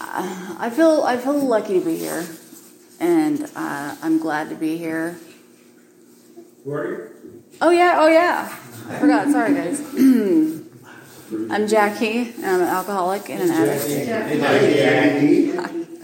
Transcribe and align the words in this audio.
I 0.00 0.70
feel 0.74 1.02
I 1.02 1.16
feel 1.16 1.34
lucky 1.34 1.78
to 1.78 1.84
be 1.84 1.96
here, 1.96 2.26
and 3.00 3.44
uh, 3.56 3.96
I'm 4.02 4.18
glad 4.18 4.48
to 4.50 4.54
be 4.54 4.76
here. 4.76 5.18
Who 6.64 6.72
are 6.72 6.86
you? 6.86 7.42
Oh 7.60 7.70
yeah, 7.70 7.96
oh 7.98 8.08
yeah. 8.08 8.56
I 8.88 8.98
forgot. 8.98 9.28
Sorry, 9.28 9.54
guys. 9.54 9.80
I'm 11.50 11.66
Jackie, 11.66 12.32
and 12.36 12.46
I'm 12.46 12.60
an 12.62 12.68
alcoholic 12.68 13.28
and 13.28 13.42
an 13.42 13.50
addict. 13.50 13.88
Jackie. 14.06 15.58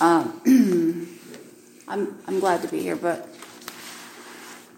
Um, 0.00 0.40
I'm 1.88 2.16
I'm 2.28 2.38
glad 2.38 2.62
to 2.62 2.68
be 2.68 2.80
here, 2.80 2.94
but 2.94 3.28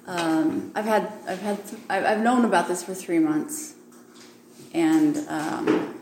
um, 0.06 0.72
I've 0.74 0.86
had 0.86 1.12
I've 1.28 1.42
had 1.42 1.58
I've, 1.90 2.04
I've 2.06 2.20
known 2.20 2.46
about 2.46 2.68
this 2.68 2.82
for 2.82 2.94
three 2.94 3.18
months, 3.18 3.74
and 4.72 5.18
um, 5.28 6.00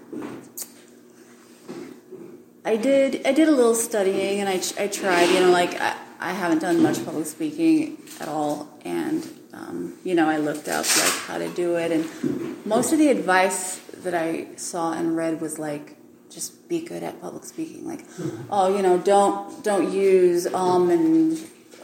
I 2.69 2.77
did 2.77 3.27
I 3.27 3.33
did 3.33 3.49
a 3.49 3.51
little 3.51 3.75
studying, 3.75 4.41
and 4.41 4.49
I 4.49 4.61
I 4.79 4.89
tried. 4.89 5.25
You 5.31 5.41
know, 5.41 5.51
like 5.51 5.81
I, 5.81 5.97
I 6.21 6.33
haven't 6.33 6.59
done 6.59 6.83
much 6.83 7.03
public 7.03 7.25
speaking 7.25 7.97
at 8.21 8.29
all, 8.29 8.69
and 8.85 9.27
um, 9.55 9.95
you 10.05 10.15
know 10.15 10.29
I 10.29 10.37
looked 10.37 10.69
up 10.69 10.85
like 10.85 11.15
how 11.29 11.39
to 11.39 11.49
do 11.49 11.77
it, 11.77 11.91
and 11.93 12.67
most 12.67 12.93
of 12.93 12.99
the 12.99 13.09
advice 13.09 13.79
that 14.05 14.15
I 14.15 14.55
saw 14.57 14.93
and 14.93 15.17
read 15.17 15.41
was 15.41 15.59
like 15.59 15.97
just 16.29 16.69
be 16.69 16.83
good 16.83 17.03
at 17.03 17.23
public 17.23 17.45
speaking. 17.45 17.87
Like 17.87 18.05
oh 18.51 18.77
you 18.77 18.83
know 18.83 18.99
don't 18.99 19.65
don't 19.65 19.91
use 19.91 20.47
um 20.53 20.91
and 20.91 21.39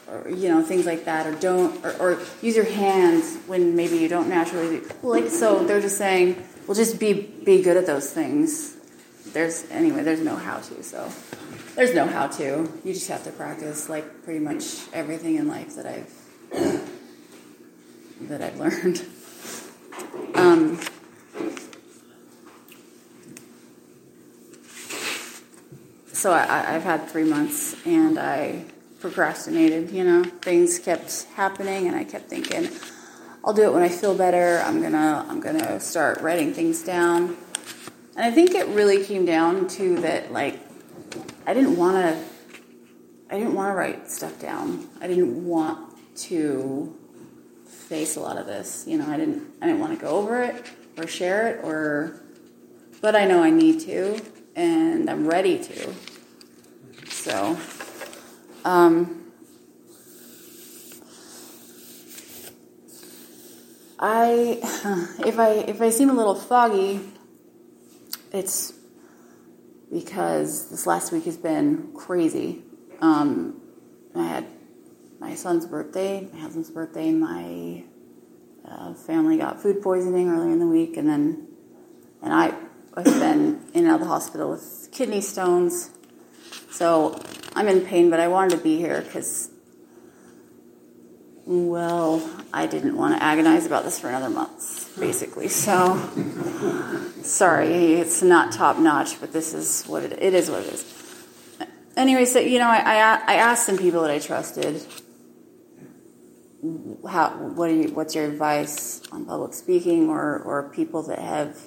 or 0.06 0.28
you 0.28 0.50
know 0.50 0.62
things 0.62 0.84
like 0.84 1.06
that. 1.06 1.26
Or 1.26 1.34
don't 1.34 1.82
or, 1.82 1.92
or 1.96 2.18
use 2.42 2.56
your 2.56 2.66
hands 2.66 3.38
when 3.46 3.74
maybe 3.74 3.96
you 3.96 4.08
don't 4.08 4.28
naturally. 4.28 4.80
Do. 4.80 4.90
like 5.02 5.30
so 5.30 5.64
they're 5.64 5.80
just 5.80 5.96
saying 5.96 6.46
well 6.66 6.74
just 6.74 7.00
be 7.00 7.14
be 7.14 7.62
good 7.62 7.78
at 7.78 7.86
those 7.86 8.10
things 8.10 8.73
there's 9.34 9.70
anyway 9.70 10.02
there's 10.02 10.20
no 10.20 10.36
how 10.36 10.58
to 10.58 10.82
so 10.82 11.10
there's 11.74 11.94
no 11.94 12.06
how 12.06 12.26
to 12.26 12.72
you 12.84 12.94
just 12.94 13.08
have 13.08 13.22
to 13.24 13.30
practice 13.32 13.88
like 13.88 14.24
pretty 14.24 14.40
much 14.40 14.88
everything 14.92 15.36
in 15.36 15.46
life 15.46 15.76
that 15.76 15.86
i've 15.86 16.10
that 18.28 18.40
i've 18.40 18.58
learned 18.58 19.04
um, 20.34 20.80
so 26.12 26.32
I, 26.32 26.74
I've 26.74 26.84
had 26.84 27.06
three 27.08 27.24
months 27.24 27.76
and 27.84 28.18
I 28.18 28.64
procrastinated, 29.00 29.90
you 29.90 30.02
know. 30.02 30.24
Things 30.24 30.78
kept 30.78 31.24
happening 31.34 31.86
and 31.86 31.94
I 31.94 32.04
kept 32.04 32.30
thinking, 32.30 32.70
I'll 33.44 33.52
do 33.52 33.64
it 33.64 33.72
when 33.74 33.82
I 33.82 33.90
feel 33.90 34.14
better. 34.14 34.62
I'm 34.64 34.80
gonna 34.80 35.26
I'm 35.28 35.40
gonna 35.40 35.78
start 35.78 36.22
writing 36.22 36.54
things 36.54 36.82
down. 36.82 37.36
And 38.16 38.24
I 38.24 38.30
think 38.30 38.54
it 38.54 38.66
really 38.68 39.04
came 39.04 39.24
down 39.24 39.66
to 39.68 39.96
that 40.00 40.32
like 40.32 40.60
I 41.46 41.54
didn't 41.54 41.76
wanna 41.76 42.22
I 43.30 43.38
didn't 43.38 43.54
want 43.54 43.72
to 43.72 43.74
write 43.74 44.10
stuff 44.10 44.38
down. 44.38 44.86
I 45.00 45.08
didn't 45.08 45.44
want 45.44 45.98
to 46.18 46.94
face 47.66 48.16
a 48.16 48.20
lot 48.20 48.36
of 48.36 48.46
this. 48.46 48.84
You 48.86 48.98
know, 48.98 49.10
I 49.10 49.16
didn't 49.16 49.42
I 49.60 49.66
didn't 49.66 49.80
want 49.80 49.98
to 49.98 50.04
go 50.04 50.12
over 50.12 50.42
it 50.42 50.64
or 50.96 51.06
share 51.06 51.48
it 51.48 51.64
or 51.64 52.20
but 53.00 53.16
I 53.16 53.24
know 53.24 53.42
I 53.42 53.50
need 53.50 53.80
to 53.80 54.20
and 54.54 55.10
I'm 55.10 55.26
ready 55.26 55.58
to. 55.58 55.94
So, 57.08 57.58
um, 58.64 59.32
I 63.98 64.60
if 65.26 65.38
I 65.38 65.50
if 65.66 65.80
I 65.82 65.90
seem 65.90 66.10
a 66.10 66.14
little 66.14 66.34
foggy, 66.34 67.00
it's 68.34 68.72
because 69.92 70.68
this 70.70 70.86
last 70.86 71.12
week 71.12 71.24
has 71.24 71.36
been 71.36 71.92
crazy. 71.94 72.62
Um, 73.00 73.60
I 74.14 74.26
had 74.26 74.46
my 75.20 75.36
son's 75.36 75.66
birthday, 75.66 76.28
my 76.32 76.40
husband's 76.40 76.70
birthday, 76.70 77.12
my 77.12 77.84
uh, 78.68 78.94
family 78.94 79.38
got 79.38 79.62
food 79.62 79.80
poisoning 79.82 80.28
earlier 80.28 80.50
in 80.50 80.58
the 80.58 80.66
week, 80.66 80.96
and 80.96 81.08
then 81.08 81.46
and 82.22 82.32
I 82.32 82.52
I've 82.96 83.04
been 83.04 83.60
in 83.72 83.84
and 83.84 83.86
out 83.86 83.94
of 83.94 84.00
the 84.00 84.06
hospital 84.06 84.50
with 84.50 84.88
kidney 84.90 85.20
stones. 85.20 85.90
So 86.70 87.20
I'm 87.54 87.68
in 87.68 87.82
pain, 87.82 88.10
but 88.10 88.18
I 88.18 88.26
wanted 88.26 88.56
to 88.56 88.62
be 88.62 88.78
here 88.78 89.00
because, 89.02 89.48
well, 91.44 92.28
I 92.52 92.66
didn't 92.66 92.96
want 92.96 93.16
to 93.16 93.22
agonize 93.22 93.64
about 93.64 93.84
this 93.84 94.00
for 94.00 94.08
another 94.08 94.30
month, 94.30 94.83
basically. 94.98 95.48
So 95.48 95.96
sorry, 97.22 97.94
it's 97.94 98.22
not 98.22 98.52
top 98.52 98.78
notch, 98.78 99.20
but 99.20 99.32
this 99.32 99.54
is 99.54 99.84
what 99.84 100.02
it, 100.02 100.12
it 100.20 100.34
is. 100.34 100.50
What 100.50 100.60
it 100.60 100.74
is. 100.74 100.84
Anyway, 101.96 102.24
so 102.24 102.40
you 102.40 102.58
know, 102.58 102.68
I, 102.68 102.78
I, 102.78 103.20
I 103.26 103.34
asked 103.34 103.66
some 103.66 103.78
people 103.78 104.02
that 104.02 104.10
I 104.10 104.18
trusted. 104.18 104.82
How, 107.06 107.30
what 107.30 107.68
are 107.68 107.74
you, 107.74 107.88
what's 107.88 108.14
your 108.14 108.24
advice 108.24 109.02
on 109.12 109.26
public 109.26 109.52
speaking 109.52 110.08
or, 110.08 110.38
or 110.38 110.70
people 110.70 111.02
that 111.02 111.18
have 111.18 111.58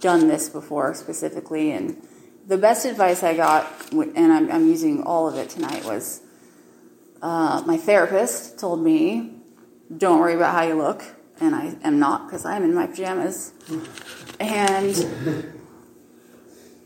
done 0.00 0.28
this 0.28 0.48
before 0.48 0.94
specifically. 0.94 1.72
And 1.72 2.00
the 2.46 2.58
best 2.58 2.86
advice 2.86 3.22
I 3.22 3.34
got, 3.34 3.66
and 3.92 4.32
I'm, 4.32 4.50
I'm 4.50 4.68
using 4.68 5.02
all 5.02 5.28
of 5.28 5.36
it 5.36 5.50
tonight, 5.50 5.84
was 5.84 6.20
uh, 7.22 7.62
my 7.66 7.76
therapist 7.76 8.58
told 8.58 8.82
me, 8.82 9.32
don't 9.96 10.20
worry 10.20 10.34
about 10.34 10.54
how 10.54 10.62
you 10.62 10.74
look. 10.74 11.02
And 11.40 11.54
I 11.54 11.76
am 11.82 11.98
not 11.98 12.26
because 12.26 12.44
I'm 12.44 12.62
in 12.64 12.74
my 12.74 12.86
pajamas. 12.86 13.52
And 14.40 15.52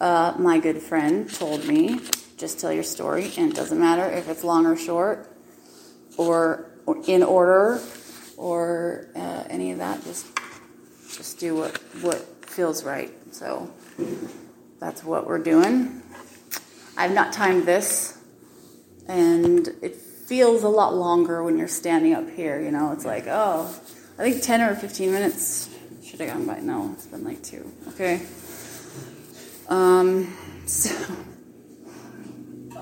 uh, 0.00 0.34
my 0.38 0.58
good 0.58 0.78
friend 0.82 1.32
told 1.32 1.66
me, 1.66 2.00
just 2.36 2.58
tell 2.58 2.72
your 2.72 2.82
story, 2.82 3.32
and 3.36 3.52
it 3.52 3.54
doesn't 3.54 3.78
matter 3.78 4.08
if 4.10 4.28
it's 4.28 4.42
long 4.42 4.66
or 4.66 4.76
short, 4.76 5.30
or, 6.16 6.70
in 7.06 7.22
order, 7.22 7.80
or 8.36 9.08
uh, 9.14 9.44
any 9.50 9.72
of 9.72 9.78
that. 9.78 10.02
Just 10.02 10.26
just 11.16 11.38
do 11.38 11.54
what 11.54 11.76
what 12.00 12.18
feels 12.46 12.82
right. 12.82 13.12
So 13.32 13.70
that's 14.80 15.04
what 15.04 15.26
we're 15.26 15.38
doing. 15.38 16.02
I've 16.96 17.12
not 17.12 17.32
timed 17.32 17.66
this, 17.66 18.18
and 19.06 19.68
it 19.82 19.96
feels 19.96 20.62
a 20.62 20.68
lot 20.68 20.94
longer 20.94 21.44
when 21.44 21.58
you're 21.58 21.68
standing 21.68 22.14
up 22.14 22.30
here. 22.30 22.60
You 22.60 22.70
know, 22.70 22.92
it's 22.92 23.04
like, 23.04 23.24
oh, 23.26 23.74
I 24.20 24.32
think 24.32 24.42
10 24.42 24.60
or 24.60 24.74
15 24.74 25.12
minutes 25.12 25.70
should 26.04 26.20
have 26.20 26.28
gone 26.28 26.46
by. 26.46 26.60
No, 26.60 26.92
it's 26.92 27.06
been 27.06 27.24
like 27.24 27.42
two. 27.42 27.72
Okay. 27.88 28.20
Um, 29.66 30.36
so, 30.66 30.94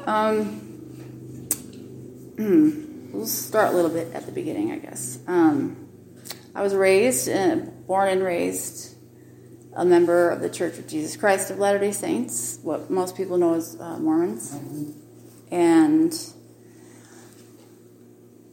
um, 0.04 0.46
hmm, 2.36 3.12
we'll 3.12 3.24
start 3.24 3.72
a 3.72 3.76
little 3.76 3.90
bit 3.90 4.12
at 4.14 4.26
the 4.26 4.32
beginning, 4.32 4.72
I 4.72 4.78
guess. 4.78 5.20
Um, 5.28 5.88
I 6.56 6.62
was 6.62 6.74
raised, 6.74 7.28
uh, 7.28 7.54
born 7.86 8.08
and 8.08 8.24
raised 8.24 8.96
a 9.76 9.84
member 9.84 10.30
of 10.30 10.40
the 10.40 10.50
Church 10.50 10.76
of 10.76 10.88
Jesus 10.88 11.16
Christ 11.16 11.52
of 11.52 11.60
Latter 11.60 11.78
day 11.78 11.92
Saints, 11.92 12.58
what 12.64 12.90
most 12.90 13.16
people 13.16 13.38
know 13.38 13.54
as 13.54 13.76
uh, 13.78 13.96
Mormons. 13.98 14.58
And 15.52 16.12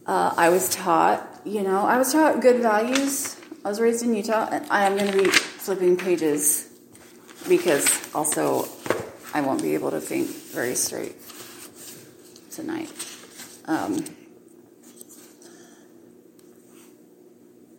uh, 0.06 0.36
I 0.38 0.50
was 0.50 0.70
taught, 0.70 1.32
you 1.46 1.62
know, 1.62 1.86
I 1.86 1.98
was 1.98 2.12
taught 2.12 2.42
good 2.42 2.62
values. 2.62 3.40
I 3.64 3.70
was 3.70 3.80
raised 3.80 4.04
in 4.04 4.16
Utah, 4.16 4.50
and 4.52 4.66
I 4.70 4.86
am 4.86 4.98
going 4.98 5.12
to 5.12 5.18
be 5.24 5.30
flipping 5.30 5.96
pages 5.96 6.68
because 7.48 7.88
also 8.16 8.68
I 9.34 9.42
won't 9.42 9.62
be 9.62 9.76
able 9.76 9.92
to 9.92 10.02
think 10.02 10.28
very 10.28 10.76
straight 10.76 11.16
tonight. 12.50 12.92
Um, 13.66 14.04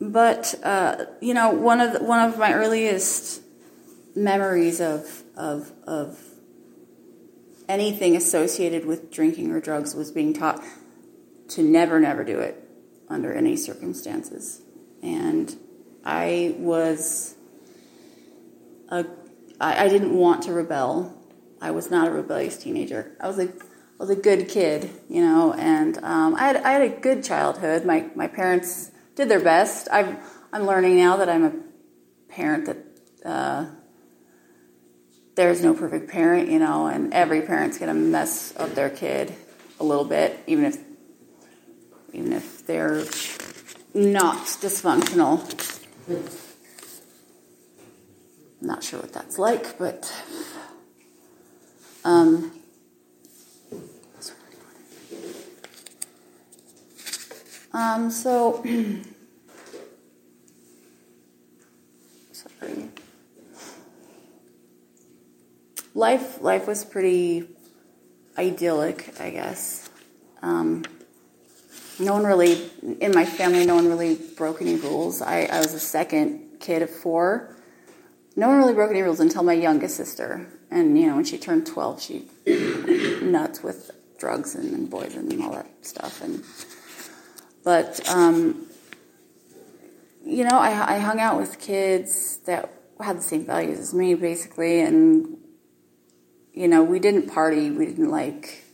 but 0.01 0.55
uh, 0.63 1.07
you 1.21 1.35
know, 1.35 1.51
one 1.51 1.81
of 1.81 1.93
the, 1.95 2.05
one 2.05 2.29
of 2.29 2.39
my 2.39 2.53
earliest 2.53 3.43
memories 4.15 4.81
of 4.81 5.25
of 5.37 5.73
of 5.87 6.21
anything 7.69 8.15
associated 8.15 8.87
with 8.87 9.11
drinking 9.11 9.51
or 9.51 9.61
drugs 9.61 9.95
was 9.95 10.13
being 10.13 10.33
taught 10.33 10.63
to 11.49 11.63
never, 11.63 11.99
never 11.99 12.23
do 12.23 12.39
it 12.39 12.66
under 13.09 13.33
any 13.33 13.57
circumstances, 13.57 14.63
and 15.03 15.57
I 16.05 16.55
was 16.59 17.35
a 18.89 19.07
I, 19.61 19.85
I 19.85 19.89
didn't 19.89 20.15
want 20.15 20.43
to 20.45 20.53
rebel. 20.53 21.13
I 21.61 21.71
was 21.71 21.91
not 21.91 22.09
a 22.09 22.11
rebellious 22.11 22.57
teenager. 22.59 23.17
I 23.21 23.29
was 23.29 23.39
a 23.39 23.49
I 23.49 23.99
was 23.99 24.11
a 24.11 24.17
good 24.17 24.49
kid, 24.49 24.91
you 25.09 25.23
know, 25.23 25.55
and 25.55 25.97
um, 25.99 26.35
I 26.35 26.41
had 26.41 26.57
I 26.57 26.73
had 26.73 26.83
a 26.83 26.89
good 26.89 27.25
childhood. 27.25 27.85
My 27.85 28.07
my 28.15 28.27
parents 28.27 28.91
did 29.15 29.29
their 29.29 29.41
best. 29.41 29.89
I'm 29.91 30.19
I'm 30.53 30.67
learning 30.67 30.97
now 30.97 31.17
that 31.17 31.29
I'm 31.29 31.45
a 31.45 31.53
parent 32.29 32.67
that 32.67 33.29
uh, 33.29 33.67
there's 35.35 35.63
no 35.63 35.75
perfect 35.75 36.11
parent, 36.11 36.51
you 36.51 36.59
know, 36.59 36.87
and 36.87 37.13
every 37.15 37.43
parent's 37.43 37.79
gonna 37.79 37.95
mess 37.95 38.55
up 38.57 38.75
their 38.75 38.91
kid 38.91 39.35
a 39.81 39.85
little 39.85 40.05
bit, 40.05 40.39
even 40.47 40.65
if 40.65 40.79
even 42.17 42.33
if 42.33 42.67
they're 42.67 43.05
not 43.95 44.47
dysfunctional. 44.61 45.41
I'm 48.61 48.67
not 48.67 48.83
sure 48.83 49.01
what 49.01 49.13
that's 49.13 49.39
like, 49.39 49.79
but 49.79 50.11
Um, 52.07 52.53
um, 57.73 58.11
so, 58.13 58.63
sorry. 62.31 62.89
Life, 65.97 66.41
life 66.41 66.69
was 66.69 66.85
pretty 66.85 67.49
idyllic, 68.39 69.21
I 69.21 69.31
guess. 69.31 69.91
Um, 70.43 70.85
no 71.99 72.13
one 72.13 72.25
really, 72.25 72.71
in 73.01 73.13
my 73.15 73.25
family, 73.25 73.65
no 73.65 73.75
one 73.75 73.89
really 73.89 74.17
broke 74.37 74.61
any 74.61 74.77
rules. 74.77 75.23
I, 75.23 75.43
I 75.45 75.59
was 75.59 75.73
the 75.73 75.81
second 75.81 76.61
kid 76.61 76.83
of 76.83 76.91
four. 76.91 77.57
No 78.35 78.49
one 78.49 78.59
really 78.59 78.75
broke 78.75 78.91
any 78.91 79.01
rules 79.01 79.21
until 79.21 79.43
my 79.43 79.55
youngest 79.55 79.97
sister. 79.97 80.47
And, 80.71 80.99
you 80.99 81.07
know, 81.07 81.17
when 81.17 81.25
she 81.25 81.39
turned 81.39 81.67
12, 81.67 82.03
she 82.03 82.29
nuts 83.23 83.63
with 83.63 83.91
drugs 84.19 84.55
and, 84.55 84.75
and 84.75 84.91
boys 84.91 85.15
and 85.15 85.43
all 85.43 85.53
that 85.53 85.69
stuff. 85.83 86.21
And, 86.21 86.45
but, 87.65 88.07
um, 88.09 88.67
you 90.25 90.45
know, 90.45 90.59
I, 90.59 90.97
I 90.97 90.99
hung 90.99 91.19
out 91.19 91.39
with 91.39 91.59
kids 91.61 92.39
that 92.45 92.71
had 93.01 93.19
the 93.19 93.23
same 93.23 93.47
values 93.47 93.79
as 93.79 93.95
me, 93.95 94.15
basically. 94.15 94.81
And, 94.81 95.39
you 96.53 96.69
know, 96.69 96.83
we 96.83 96.99
didn't 96.99 97.31
party. 97.31 97.71
We 97.71 97.87
didn't 97.87 98.11
like 98.11 98.66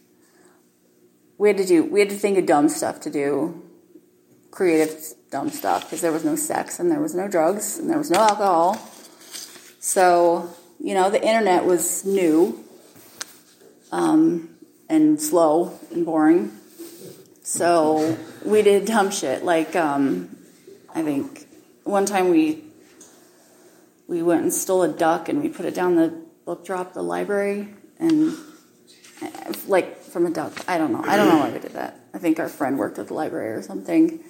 we 1.42 1.48
had 1.48 1.56
to 1.56 1.66
do 1.66 1.82
we 1.82 1.98
had 1.98 2.08
to 2.08 2.14
think 2.14 2.38
of 2.38 2.46
dumb 2.46 2.68
stuff 2.68 3.00
to 3.00 3.10
do 3.10 3.60
creative 4.52 4.96
dumb 5.32 5.50
stuff 5.50 5.82
because 5.82 6.00
there 6.00 6.12
was 6.12 6.24
no 6.24 6.36
sex 6.36 6.78
and 6.78 6.88
there 6.88 7.00
was 7.00 7.16
no 7.16 7.26
drugs 7.26 7.78
and 7.78 7.90
there 7.90 7.98
was 7.98 8.12
no 8.12 8.20
alcohol. 8.20 8.76
So 9.80 10.54
you 10.78 10.94
know 10.94 11.10
the 11.10 11.20
internet 11.20 11.64
was 11.64 12.04
new 12.04 12.62
um, 13.90 14.50
and 14.88 15.20
slow 15.20 15.76
and 15.90 16.06
boring. 16.06 16.52
So 17.42 18.16
we 18.44 18.62
did 18.62 18.84
dumb 18.84 19.10
shit 19.10 19.44
like 19.44 19.74
um, 19.74 20.36
i 20.94 21.02
think 21.02 21.48
one 21.82 22.06
time 22.06 22.28
we 22.28 22.62
we 24.06 24.22
went 24.22 24.42
and 24.42 24.52
stole 24.52 24.84
a 24.84 24.88
duck 24.88 25.28
and 25.28 25.42
we 25.42 25.48
put 25.48 25.66
it 25.66 25.74
down 25.74 25.96
the 25.96 26.14
book 26.44 26.64
drop 26.64 26.92
the 26.92 27.02
library 27.02 27.66
and 27.98 28.36
like 29.66 30.01
from 30.12 30.26
a 30.26 30.30
duck. 30.30 30.52
I 30.68 30.78
don't 30.78 30.92
know. 30.92 31.02
I 31.04 31.16
don't 31.16 31.28
know 31.28 31.38
why 31.38 31.50
we 31.50 31.58
did 31.58 31.72
that. 31.72 31.98
I 32.12 32.18
think 32.18 32.38
our 32.38 32.48
friend 32.48 32.78
worked 32.78 32.98
at 32.98 33.08
the 33.08 33.14
library 33.14 33.52
or 33.52 33.62
something. 33.62 34.20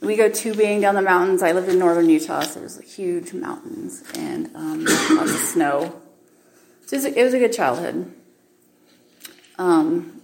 We 0.00 0.16
go 0.16 0.28
tubing 0.28 0.80
down 0.80 0.94
the 0.94 1.02
mountains. 1.02 1.42
I 1.42 1.52
lived 1.52 1.68
in 1.68 1.78
northern 1.78 2.08
Utah, 2.08 2.40
so 2.42 2.60
there's 2.60 2.76
like 2.76 2.86
huge 2.86 3.32
mountains 3.32 4.02
and 4.14 4.54
um, 4.54 4.84
lots 4.84 5.32
of 5.32 5.40
snow. 5.40 6.00
So 6.86 6.96
it 6.96 6.98
was, 6.98 7.04
a, 7.04 7.20
it 7.20 7.24
was 7.24 7.34
a 7.34 7.38
good 7.38 7.52
childhood. 7.52 8.12
Um, 9.58 10.22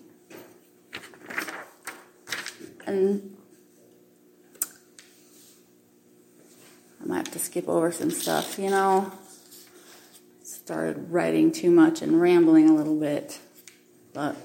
and 2.86 3.36
I 7.02 7.06
might 7.06 7.16
have 7.18 7.30
to 7.32 7.38
skip 7.38 7.68
over 7.68 7.90
some 7.92 8.10
stuff, 8.10 8.58
you 8.58 8.70
know. 8.70 9.12
Started 10.42 11.10
writing 11.10 11.52
too 11.52 11.70
much 11.70 12.00
and 12.00 12.20
rambling 12.20 12.68
a 12.68 12.74
little 12.74 12.98
bit, 12.98 13.38
but 14.12 14.36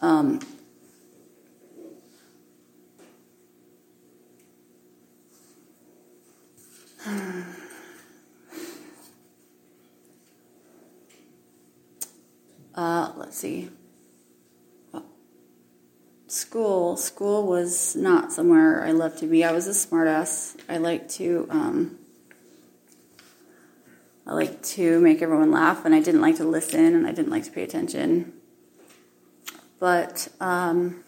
um, 0.00 0.40
uh, 12.74 13.12
let's 13.16 13.36
see. 13.36 13.70
School. 16.26 16.96
School 16.98 17.46
was 17.46 17.96
not 17.96 18.32
somewhere 18.32 18.84
I 18.84 18.92
loved 18.92 19.18
to 19.20 19.26
be. 19.26 19.44
I 19.44 19.52
was 19.52 19.66
a 19.66 19.70
smartass. 19.70 20.60
I 20.68 20.76
like 20.76 21.08
to. 21.10 21.46
Um, 21.50 21.98
I 24.26 24.34
like 24.34 24.62
to 24.62 25.00
make 25.00 25.22
everyone 25.22 25.50
laugh, 25.50 25.86
and 25.86 25.94
I 25.94 26.00
didn't 26.00 26.20
like 26.20 26.36
to 26.36 26.44
listen, 26.44 26.94
and 26.94 27.06
I 27.06 27.12
didn't 27.12 27.30
like 27.30 27.44
to 27.44 27.50
pay 27.50 27.62
attention. 27.62 28.37
But 29.78 30.28
um, 30.40 31.04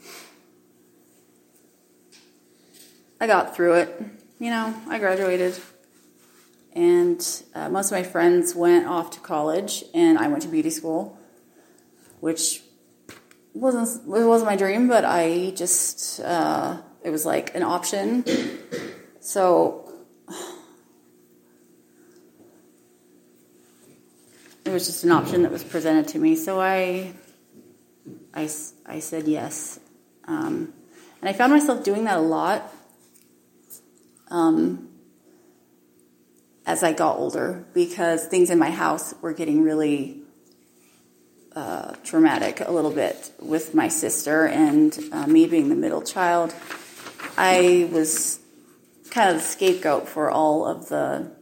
I 3.20 3.26
got 3.26 3.56
through 3.56 3.74
it. 3.74 4.02
You 4.38 4.50
know, 4.50 4.74
I 4.88 4.98
graduated. 4.98 5.58
And 6.72 7.20
uh, 7.54 7.68
most 7.68 7.86
of 7.86 7.92
my 7.92 8.04
friends 8.04 8.54
went 8.54 8.86
off 8.86 9.10
to 9.12 9.20
college, 9.20 9.84
and 9.92 10.18
I 10.18 10.28
went 10.28 10.42
to 10.42 10.48
beauty 10.48 10.70
school, 10.70 11.18
which 12.20 12.62
wasn't 13.52 14.06
it 14.06 14.24
wasn't 14.24 14.48
my 14.48 14.56
dream, 14.56 14.86
but 14.88 15.04
I 15.04 15.52
just 15.56 16.20
uh, 16.20 16.78
it 17.02 17.10
was 17.10 17.26
like 17.26 17.54
an 17.56 17.64
option. 17.64 18.24
So 19.20 19.92
it 24.64 24.70
was 24.70 24.86
just 24.86 25.02
an 25.04 25.10
option 25.10 25.42
that 25.42 25.50
was 25.50 25.64
presented 25.64 26.08
to 26.08 26.18
me. 26.18 26.36
So 26.36 26.60
I 26.60 27.12
I, 28.34 28.48
I 28.86 29.00
said 29.00 29.26
yes. 29.26 29.80
Um, 30.24 30.72
and 31.20 31.28
I 31.28 31.32
found 31.32 31.52
myself 31.52 31.84
doing 31.84 32.04
that 32.04 32.18
a 32.18 32.22
lot 32.22 32.72
um, 34.28 34.88
as 36.66 36.82
I 36.82 36.92
got 36.92 37.16
older 37.18 37.64
because 37.74 38.26
things 38.26 38.50
in 38.50 38.58
my 38.58 38.70
house 38.70 39.14
were 39.20 39.32
getting 39.32 39.62
really 39.62 40.22
uh, 41.54 41.94
traumatic 42.04 42.60
a 42.60 42.70
little 42.70 42.92
bit 42.92 43.32
with 43.40 43.74
my 43.74 43.88
sister 43.88 44.46
and 44.46 44.96
uh, 45.12 45.26
me 45.26 45.46
being 45.46 45.68
the 45.68 45.74
middle 45.74 46.02
child. 46.02 46.54
I 47.36 47.88
was 47.92 48.38
kind 49.10 49.30
of 49.30 49.36
the 49.36 49.42
scapegoat 49.42 50.08
for 50.08 50.30
all 50.30 50.64
of 50.64 50.88
the 50.88 51.32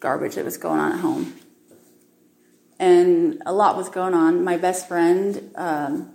garbage 0.00 0.34
that 0.34 0.44
was 0.44 0.56
going 0.56 0.80
on 0.80 0.92
at 0.92 0.98
home 0.98 1.38
and 2.78 3.42
a 3.44 3.52
lot 3.52 3.76
was 3.76 3.88
going 3.88 4.14
on. 4.14 4.44
My 4.44 4.56
best 4.56 4.86
friend 4.86 5.50
um, 5.56 6.12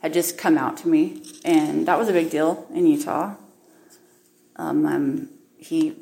had 0.00 0.12
just 0.12 0.36
come 0.36 0.58
out 0.58 0.76
to 0.78 0.88
me, 0.88 1.22
and 1.44 1.86
that 1.86 1.98
was 1.98 2.08
a 2.08 2.12
big 2.12 2.30
deal 2.30 2.66
in 2.72 2.86
Utah. 2.86 3.34
Um, 4.56 4.86
um, 4.86 5.30
he, 5.56 5.96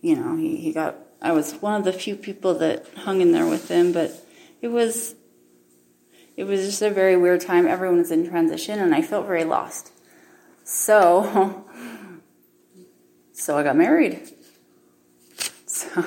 you 0.00 0.16
know, 0.16 0.36
he, 0.36 0.56
he 0.56 0.72
got. 0.72 0.96
I 1.20 1.32
was 1.32 1.54
one 1.54 1.74
of 1.74 1.84
the 1.84 1.92
few 1.92 2.16
people 2.16 2.54
that 2.58 2.86
hung 2.98 3.20
in 3.20 3.32
there 3.32 3.46
with 3.46 3.70
him, 3.70 3.92
but 3.92 4.12
it 4.60 4.68
was, 4.68 5.14
it 6.36 6.44
was 6.44 6.64
just 6.64 6.82
a 6.82 6.90
very 6.90 7.16
weird 7.16 7.40
time. 7.40 7.66
Everyone 7.66 7.98
was 7.98 8.10
in 8.10 8.28
transition, 8.28 8.78
and 8.78 8.94
I 8.94 9.02
felt 9.02 9.26
very 9.26 9.44
lost. 9.44 9.90
So, 10.64 11.64
so 13.32 13.58
I 13.58 13.62
got 13.62 13.76
married. 13.76 14.30
So, 15.66 16.04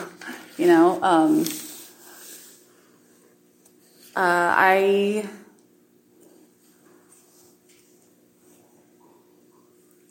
you 0.58 0.66
know. 0.66 0.98
Um, 1.04 1.44
uh, 4.18 4.56
I 4.58 5.30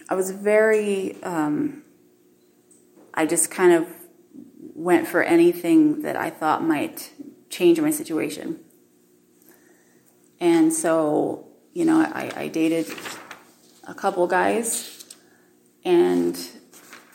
I 0.09 0.15
was 0.15 0.31
very 0.31 1.21
um, 1.25 1.83
I 3.13 3.27
just 3.27 3.51
kind 3.51 3.73
of 3.73 3.89
went 4.77 5.09
for 5.09 5.25
anything 5.25 6.03
that 6.03 6.15
I 6.15 6.31
thought 6.31 6.63
might 6.63 7.15
change 7.51 7.81
my 7.81 7.91
situation. 7.91 8.61
And 10.39 10.73
so, 10.73 11.49
you 11.73 11.85
know, 11.85 11.99
I, 12.01 12.31
I 12.37 12.47
dated 12.47 12.87
a 13.89 13.95
couple 13.95 14.29
guys, 14.29 15.05
and 15.85 16.39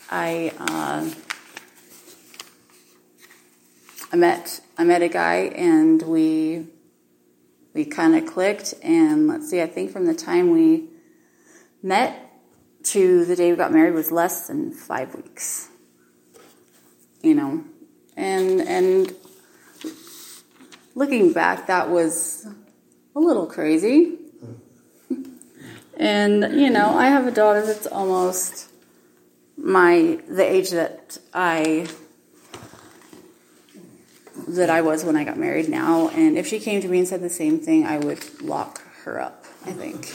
I 0.09 0.51
uh, 0.59 1.09
I 4.11 4.15
met 4.17 4.59
I 4.77 4.83
met 4.83 5.01
a 5.01 5.07
guy, 5.07 5.53
and 5.55 6.01
we 6.01 6.67
we 7.73 7.85
kind 7.85 8.15
of 8.15 8.25
clicked. 8.25 8.73
And 8.83 9.27
let's 9.27 9.49
see, 9.49 9.61
I 9.61 9.67
think 9.67 9.91
from 9.91 10.05
the 10.05 10.13
time 10.13 10.51
we 10.51 10.89
met 11.81 12.27
to 12.83 13.25
the 13.25 13.35
day 13.35 13.51
we 13.51 13.57
got 13.57 13.71
married 13.71 13.93
was 13.93 14.11
less 14.11 14.47
than 14.47 14.71
five 14.71 15.15
weeks. 15.15 15.69
You 17.21 17.35
know, 17.35 17.63
and 18.17 18.61
and 18.61 19.13
looking 20.95 21.33
back, 21.33 21.67
that 21.67 21.89
was 21.89 22.47
a 23.15 23.19
little 23.19 23.45
crazy. 23.45 24.17
Hmm. 25.07 25.23
And 25.97 26.59
you 26.59 26.71
know, 26.71 26.97
I 26.97 27.07
have 27.07 27.27
a 27.27 27.31
daughter 27.31 27.65
that's 27.65 27.85
almost 27.85 28.69
my 29.55 30.19
the 30.27 30.43
age 30.43 30.71
that 30.71 31.19
I 31.33 31.87
that 34.47 34.69
I 34.69 34.81
was 34.81 35.03
when 35.03 35.15
I 35.15 35.23
got 35.23 35.37
married 35.37 35.69
now. 35.69 36.09
And 36.09 36.37
if 36.37 36.47
she 36.47 36.59
came 36.59 36.81
to 36.81 36.87
me 36.87 36.99
and 36.99 37.07
said 37.07 37.21
the 37.21 37.29
same 37.29 37.59
thing, 37.59 37.85
I 37.85 37.97
would 37.97 38.41
lock 38.41 38.81
her 39.03 39.19
up, 39.19 39.45
I 39.65 39.71
think. 39.71 40.13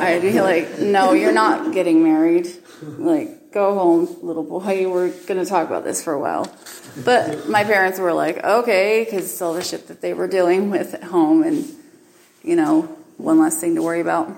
I'd 0.00 0.22
be 0.22 0.40
like, 0.40 0.78
no, 0.78 1.12
you're 1.12 1.32
not 1.32 1.72
getting 1.72 2.02
married. 2.02 2.48
Like, 2.82 3.52
go 3.52 3.74
home, 3.74 4.16
little 4.22 4.42
boy. 4.42 4.88
We're 4.88 5.10
going 5.10 5.42
to 5.42 5.46
talk 5.46 5.66
about 5.66 5.84
this 5.84 6.02
for 6.02 6.12
a 6.12 6.18
while. 6.18 6.50
But 7.04 7.48
my 7.48 7.64
parents 7.64 7.98
were 7.98 8.12
like, 8.12 8.42
okay, 8.42 9.04
because 9.04 9.24
it's 9.24 9.42
all 9.42 9.54
the 9.54 9.62
shit 9.62 9.88
that 9.88 10.00
they 10.00 10.14
were 10.14 10.28
dealing 10.28 10.70
with 10.70 10.94
at 10.94 11.04
home 11.04 11.42
and, 11.42 11.66
you 12.42 12.56
know, 12.56 12.82
one 13.16 13.38
less 13.38 13.60
thing 13.60 13.74
to 13.74 13.82
worry 13.82 14.00
about. 14.00 14.30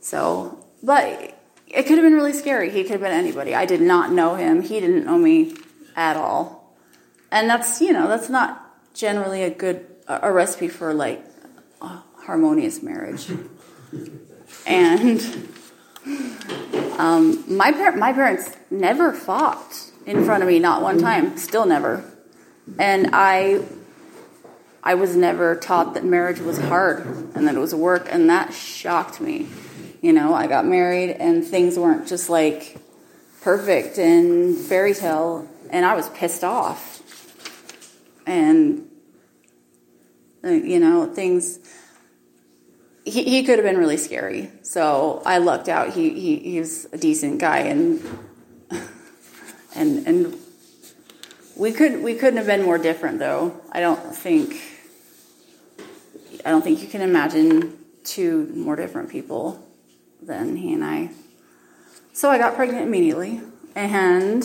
So, 0.00 0.64
but 0.82 1.33
it 1.74 1.86
could 1.86 1.98
have 1.98 2.04
been 2.04 2.14
really 2.14 2.32
scary. 2.32 2.70
He 2.70 2.82
could 2.82 2.92
have 2.92 3.00
been 3.00 3.12
anybody. 3.12 3.54
I 3.54 3.66
did 3.66 3.80
not 3.80 4.12
know 4.12 4.36
him. 4.36 4.62
He 4.62 4.80
didn't 4.80 5.04
know 5.04 5.18
me 5.18 5.56
at 5.96 6.16
all. 6.16 6.76
And 7.30 7.50
that's, 7.50 7.80
you 7.80 7.92
know, 7.92 8.06
that's 8.08 8.28
not 8.28 8.60
generally 8.94 9.42
a 9.42 9.50
good, 9.50 9.84
a 10.06 10.30
recipe 10.30 10.68
for 10.68 10.94
like 10.94 11.24
harmonious 11.80 12.82
marriage. 12.82 13.28
and 14.66 15.48
um, 16.98 17.44
my, 17.56 17.72
par- 17.72 17.96
my 17.96 18.12
parents 18.12 18.56
never 18.70 19.12
fought 19.12 19.90
in 20.06 20.24
front 20.24 20.42
of 20.42 20.48
me, 20.48 20.58
not 20.58 20.80
one 20.80 20.98
time, 20.98 21.36
still 21.36 21.66
never. 21.66 22.04
And 22.78 23.10
I 23.12 23.64
I 24.86 24.94
was 24.94 25.16
never 25.16 25.56
taught 25.56 25.94
that 25.94 26.04
marriage 26.04 26.40
was 26.40 26.58
hard 26.58 27.06
and 27.34 27.48
that 27.48 27.54
it 27.54 27.58
was 27.58 27.74
work, 27.74 28.06
and 28.10 28.28
that 28.28 28.52
shocked 28.52 29.18
me. 29.18 29.48
You 30.04 30.12
know, 30.12 30.34
I 30.34 30.48
got 30.48 30.66
married 30.66 31.12
and 31.12 31.42
things 31.42 31.78
weren't 31.78 32.06
just 32.06 32.28
like 32.28 32.76
perfect 33.40 33.96
and 33.96 34.54
fairy 34.54 34.92
tale, 34.92 35.48
and 35.70 35.86
I 35.86 35.94
was 35.94 36.10
pissed 36.10 36.44
off. 36.44 37.00
And, 38.26 38.86
uh, 40.44 40.48
you 40.50 40.78
know, 40.78 41.06
things. 41.06 41.58
He, 43.06 43.24
he 43.24 43.44
could 43.44 43.58
have 43.58 43.64
been 43.64 43.78
really 43.78 43.96
scary. 43.96 44.50
So 44.60 45.22
I 45.24 45.38
lucked 45.38 45.70
out. 45.70 45.94
He, 45.94 46.10
he, 46.10 46.36
he 46.36 46.60
was 46.60 46.86
a 46.92 46.98
decent 46.98 47.40
guy, 47.40 47.60
and 47.60 48.02
and 49.74 50.06
and 50.06 50.36
we 51.56 51.72
could 51.72 52.02
we 52.02 52.12
couldn't 52.12 52.36
have 52.36 52.46
been 52.46 52.62
more 52.62 52.76
different 52.76 53.20
though. 53.20 53.58
I 53.72 53.80
don't 53.80 54.14
think 54.14 54.60
I 56.44 56.50
don't 56.50 56.60
think 56.60 56.82
you 56.82 56.88
can 56.88 57.00
imagine 57.00 57.78
two 58.02 58.52
more 58.54 58.76
different 58.76 59.08
people 59.08 59.63
than 60.26 60.56
he 60.56 60.72
and 60.72 60.84
I. 60.84 61.10
So 62.12 62.30
I 62.30 62.38
got 62.38 62.54
pregnant 62.54 62.86
immediately, 62.86 63.40
and 63.74 64.44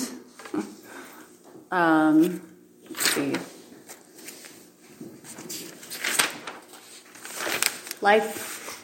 um, 1.72 2.42
see. 2.96 3.36
Life, 8.02 8.82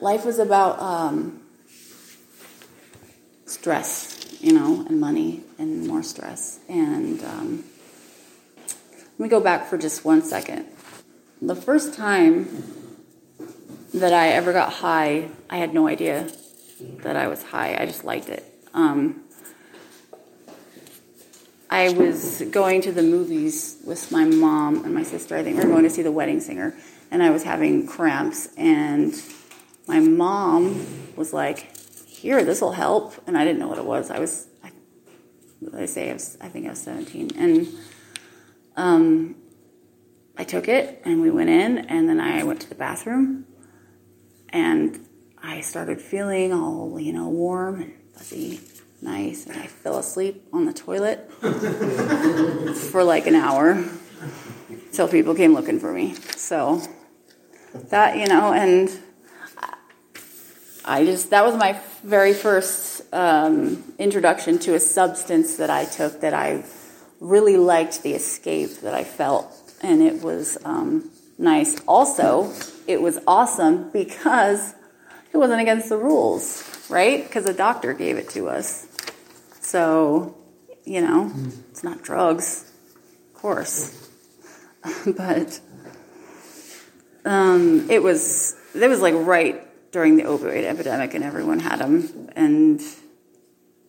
life 0.00 0.24
was 0.24 0.38
about 0.38 0.78
um, 0.80 1.42
stress 3.46 4.12
you 4.42 4.52
know, 4.52 4.84
and 4.88 5.00
money 5.00 5.40
and 5.56 5.86
more 5.86 6.02
stress. 6.02 6.58
And 6.68 7.22
um, 7.24 7.64
let 8.56 9.20
me 9.20 9.28
go 9.28 9.40
back 9.40 9.66
for 9.66 9.78
just 9.78 10.04
one 10.04 10.20
second. 10.20 10.66
The 11.40 11.54
first 11.54 11.94
time 11.94 12.81
that 13.94 14.12
I 14.12 14.28
ever 14.28 14.52
got 14.52 14.72
high, 14.72 15.28
I 15.50 15.58
had 15.58 15.74
no 15.74 15.86
idea 15.86 16.30
that 17.02 17.16
I 17.16 17.28
was 17.28 17.42
high. 17.42 17.76
I 17.78 17.86
just 17.86 18.04
liked 18.04 18.28
it. 18.28 18.44
Um, 18.72 19.22
I 21.68 21.90
was 21.90 22.42
going 22.50 22.82
to 22.82 22.92
the 22.92 23.02
movies 23.02 23.78
with 23.84 24.10
my 24.10 24.24
mom 24.24 24.84
and 24.84 24.94
my 24.94 25.02
sister. 25.02 25.36
I 25.36 25.42
think 25.42 25.56
we 25.56 25.64
were 25.64 25.70
going 25.70 25.84
to 25.84 25.90
see 25.90 26.02
The 26.02 26.12
Wedding 26.12 26.40
Singer, 26.40 26.74
and 27.10 27.22
I 27.22 27.30
was 27.30 27.42
having 27.42 27.86
cramps. 27.86 28.48
And 28.56 29.14
my 29.86 30.00
mom 30.00 30.86
was 31.16 31.32
like, 31.32 31.76
here, 32.06 32.44
this 32.44 32.60
will 32.60 32.72
help. 32.72 33.14
And 33.26 33.36
I 33.36 33.44
didn't 33.44 33.58
know 33.58 33.68
what 33.68 33.78
it 33.78 33.84
was. 33.84 34.10
I 34.10 34.18
was, 34.18 34.48
I, 34.62 34.70
I 35.74 35.86
say, 35.86 36.10
I, 36.10 36.12
was, 36.14 36.36
I 36.40 36.48
think 36.48 36.66
I 36.66 36.70
was 36.70 36.80
17. 36.80 37.30
And 37.36 37.68
um, 38.76 39.34
I 40.36 40.44
took 40.44 40.68
it 40.68 41.02
and 41.04 41.20
we 41.20 41.30
went 41.30 41.50
in, 41.50 41.78
and 41.78 42.08
then 42.08 42.20
I 42.20 42.42
went 42.42 42.60
to 42.62 42.68
the 42.68 42.74
bathroom 42.74 43.46
and 44.52 45.06
I 45.42 45.60
started 45.60 46.00
feeling 46.00 46.52
all, 46.52 47.00
you 47.00 47.12
know, 47.12 47.28
warm 47.28 47.82
and 47.82 47.94
fuzzy, 48.14 48.60
nice. 49.00 49.46
And 49.46 49.56
I 49.56 49.66
fell 49.66 49.98
asleep 49.98 50.46
on 50.52 50.66
the 50.66 50.72
toilet 50.72 51.30
for 52.90 53.02
like 53.02 53.26
an 53.26 53.34
hour 53.34 53.82
till 54.92 55.08
people 55.08 55.34
came 55.34 55.54
looking 55.54 55.80
for 55.80 55.92
me. 55.92 56.14
So 56.36 56.82
that, 57.90 58.18
you 58.18 58.26
know, 58.26 58.52
and 58.52 58.90
I 60.84 61.04
just, 61.04 61.30
that 61.30 61.44
was 61.44 61.56
my 61.56 61.80
very 62.02 62.34
first 62.34 63.02
um, 63.12 63.82
introduction 63.98 64.58
to 64.60 64.74
a 64.74 64.80
substance 64.80 65.56
that 65.56 65.70
I 65.70 65.84
took 65.84 66.20
that 66.20 66.34
I 66.34 66.64
really 67.20 67.56
liked 67.56 68.02
the 68.02 68.14
escape 68.14 68.80
that 68.80 68.94
I 68.94 69.04
felt. 69.04 69.52
And 69.80 70.02
it 70.02 70.22
was 70.22 70.58
um, 70.64 71.10
nice. 71.42 71.80
Also, 71.86 72.52
it 72.86 73.02
was 73.02 73.18
awesome 73.26 73.90
because 73.90 74.74
it 75.32 75.36
wasn't 75.36 75.60
against 75.60 75.88
the 75.88 75.96
rules, 75.96 76.86
right? 76.88 77.24
Because 77.24 77.46
a 77.46 77.54
doctor 77.54 77.92
gave 77.92 78.16
it 78.16 78.30
to 78.30 78.48
us. 78.48 78.86
So, 79.60 80.36
you 80.84 81.00
know, 81.00 81.32
it's 81.70 81.84
not 81.84 82.02
drugs, 82.02 82.70
of 83.34 83.40
course. 83.40 84.10
but 85.06 85.60
um, 87.24 87.90
it 87.90 88.02
was, 88.02 88.56
it 88.74 88.88
was 88.88 89.00
like 89.00 89.14
right 89.14 89.68
during 89.92 90.16
the 90.16 90.24
opioid 90.24 90.64
epidemic, 90.64 91.14
and 91.14 91.22
everyone 91.22 91.60
had 91.60 91.78
them. 91.78 92.30
And 92.34 92.80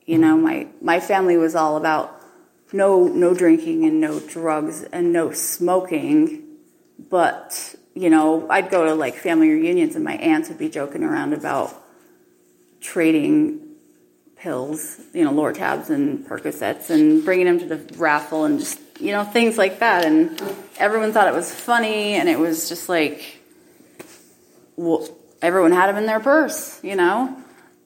you 0.06 0.18
know, 0.18 0.38
my 0.38 0.68
my 0.82 1.00
family 1.00 1.38
was 1.38 1.56
all 1.56 1.78
about 1.78 2.22
no 2.72 3.08
no 3.08 3.34
drinking 3.34 3.86
and 3.86 4.00
no 4.00 4.20
drugs 4.20 4.84
and 4.84 5.12
no 5.12 5.32
smoking. 5.32 6.44
But 6.98 7.76
you 7.94 8.10
know, 8.10 8.48
I'd 8.50 8.70
go 8.70 8.86
to 8.86 8.96
like 8.96 9.16
family 9.16 9.50
reunions, 9.50 9.96
and 9.96 10.04
my 10.04 10.16
aunts 10.16 10.50
would 10.50 10.58
be 10.58 10.70
joking 10.70 11.04
around 11.04 11.34
about 11.34 11.74
trading 12.82 13.60
pills, 14.36 15.00
you 15.14 15.24
know, 15.24 15.32
Lortabs 15.32 15.90
and 15.90 16.26
Percocets, 16.26 16.90
and 16.90 17.24
bringing 17.24 17.46
them 17.46 17.60
to 17.60 17.66
the 17.66 17.98
raffle, 17.98 18.46
and 18.46 18.60
just 18.60 18.80
you 19.00 19.12
know 19.12 19.24
things 19.24 19.58
like 19.58 19.80
that. 19.80 20.06
And 20.06 20.42
everyone 20.78 21.14
thought 21.14 21.28
it 21.28 21.34
was 21.34 21.54
funny, 21.54 22.14
and 22.16 22.30
it 22.30 22.40
was 22.40 22.70
just 22.70 22.90
like. 22.90 23.40
Well, 24.76 25.08
everyone 25.44 25.72
had 25.72 25.88
them 25.88 25.98
in 25.98 26.08
their 26.08 26.20
purse, 26.20 26.84
you 26.84 26.96
know, 26.96 27.38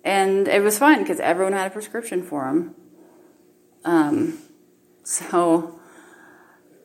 and 0.05 0.47
it 0.47 0.63
was 0.63 0.77
fun 0.77 0.99
because 0.99 1.19
everyone 1.19 1.51
had 1.51 1.67
a 1.67 1.69
prescription 1.69 2.23
for 2.23 2.45
them. 2.45 2.75
Um, 3.83 4.37
so 5.03 5.79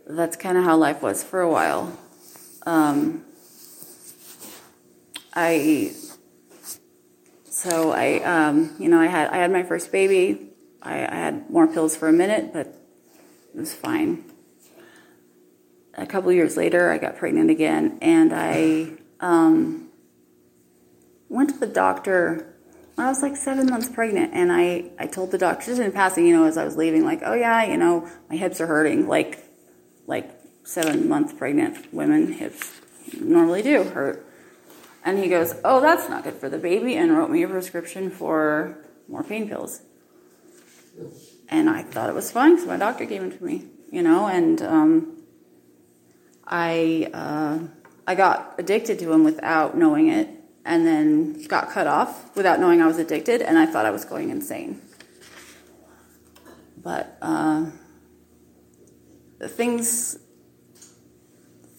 that's 0.07 0.37
kind 0.37 0.57
of 0.57 0.65
how 0.65 0.77
life 0.77 1.03
was 1.03 1.23
for 1.23 1.41
a 1.41 1.51
while. 1.51 1.97
Um, 2.65 3.25
I 5.35 5.93
so 7.45 7.93
I 7.93 8.23
um, 8.23 8.75
you 8.79 8.89
know 8.89 9.01
I 9.01 9.07
had 9.07 9.29
I 9.31 9.39
had 9.39 9.51
my 9.51 9.63
first 9.63 9.93
baby. 9.93 10.51
I, 10.83 10.95
I 11.07 11.15
had 11.15 11.49
more 11.49 11.67
pills 11.67 11.97
for 11.97 12.09
a 12.09 12.13
minute, 12.13 12.53
but 12.53 12.67
it 13.55 13.59
was 13.59 13.75
fine. 13.75 14.25
A 15.95 16.07
couple 16.07 16.33
years 16.33 16.57
later, 16.57 16.91
I 16.91 16.99
got 16.99 17.17
pregnant 17.17 17.51
again, 17.51 17.99
and 18.01 18.33
I 18.33 18.93
um, 19.21 19.91
went 21.29 21.51
to 21.51 21.59
the 21.59 21.67
doctor 21.67 22.53
I 22.99 23.09
was 23.09 23.23
like 23.23 23.37
seven 23.37 23.67
months 23.67 23.89
pregnant, 23.89 24.33
and 24.35 24.53
I, 24.53 24.91
I 24.99 25.07
told 25.07 25.31
the 25.31 25.39
doctor 25.39 25.67
just 25.67 25.81
in 25.81 25.93
passing, 25.93 26.27
you 26.27 26.37
know, 26.37 26.45
as 26.45 26.59
I 26.59 26.65
was 26.65 26.77
leaving, 26.77 27.05
like, 27.05 27.23
oh 27.25 27.33
yeah, 27.33 27.65
you 27.65 27.77
know, 27.77 28.09
my 28.29 28.37
hips 28.37 28.61
are 28.61 28.67
hurting, 28.67 29.09
like 29.09 29.39
like 30.07 30.31
seven 30.65 31.09
month 31.09 31.39
pregnant 31.39 31.93
women 31.93 32.33
hips 32.33 32.81
normally 33.21 33.63
do 33.63 33.85
hurt. 33.85 34.27
And 35.05 35.19
he 35.19 35.29
goes, 35.29 35.55
oh, 35.65 35.81
that's 35.81 36.09
not 36.09 36.23
good 36.23 36.35
for 36.35 36.49
the 36.49 36.59
baby, 36.59 36.95
and 36.95 37.17
wrote 37.17 37.31
me 37.31 37.43
a 37.43 37.49
prescription 37.49 38.11
for 38.11 38.79
more 39.09 39.25
pain 39.25 39.49
pills. 39.49 39.83
And 41.49 41.69
I 41.69 41.83
thought 41.83 42.09
it 42.09 42.15
was 42.15 42.31
fine 42.31 42.55
because 42.55 42.69
my 42.69 42.77
doctor 42.77 43.05
gave 43.05 43.21
them 43.21 43.33
to 43.37 43.45
me, 43.45 43.65
you 43.91 44.03
know, 44.03 44.27
and 44.27 44.63
um, 44.63 45.23
I 46.47 47.11
uh, 47.13 47.59
I 48.07 48.15
got 48.15 48.55
addicted 48.59 48.99
to 49.01 49.07
them 49.07 49.25
without 49.25 49.77
knowing 49.77 50.09
it 50.09 50.29
and 50.65 50.87
then 50.87 51.43
got 51.45 51.71
cut 51.71 51.87
off 51.87 52.35
without 52.37 52.61
knowing 52.61 52.81
I 52.81 52.87
was 52.87 52.99
addicted, 52.99 53.43
and 53.43 53.59
I 53.59 53.67
thought 53.67 53.85
I 53.85 53.91
was 53.91 54.05
going 54.05 54.31
insane. 54.31 54.81
But 56.77 57.17
uh, 57.21 57.67
the 59.39 59.49
things 59.49 60.19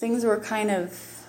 things 0.04 0.26
were 0.26 0.38
kind 0.38 0.70
of 0.70 1.26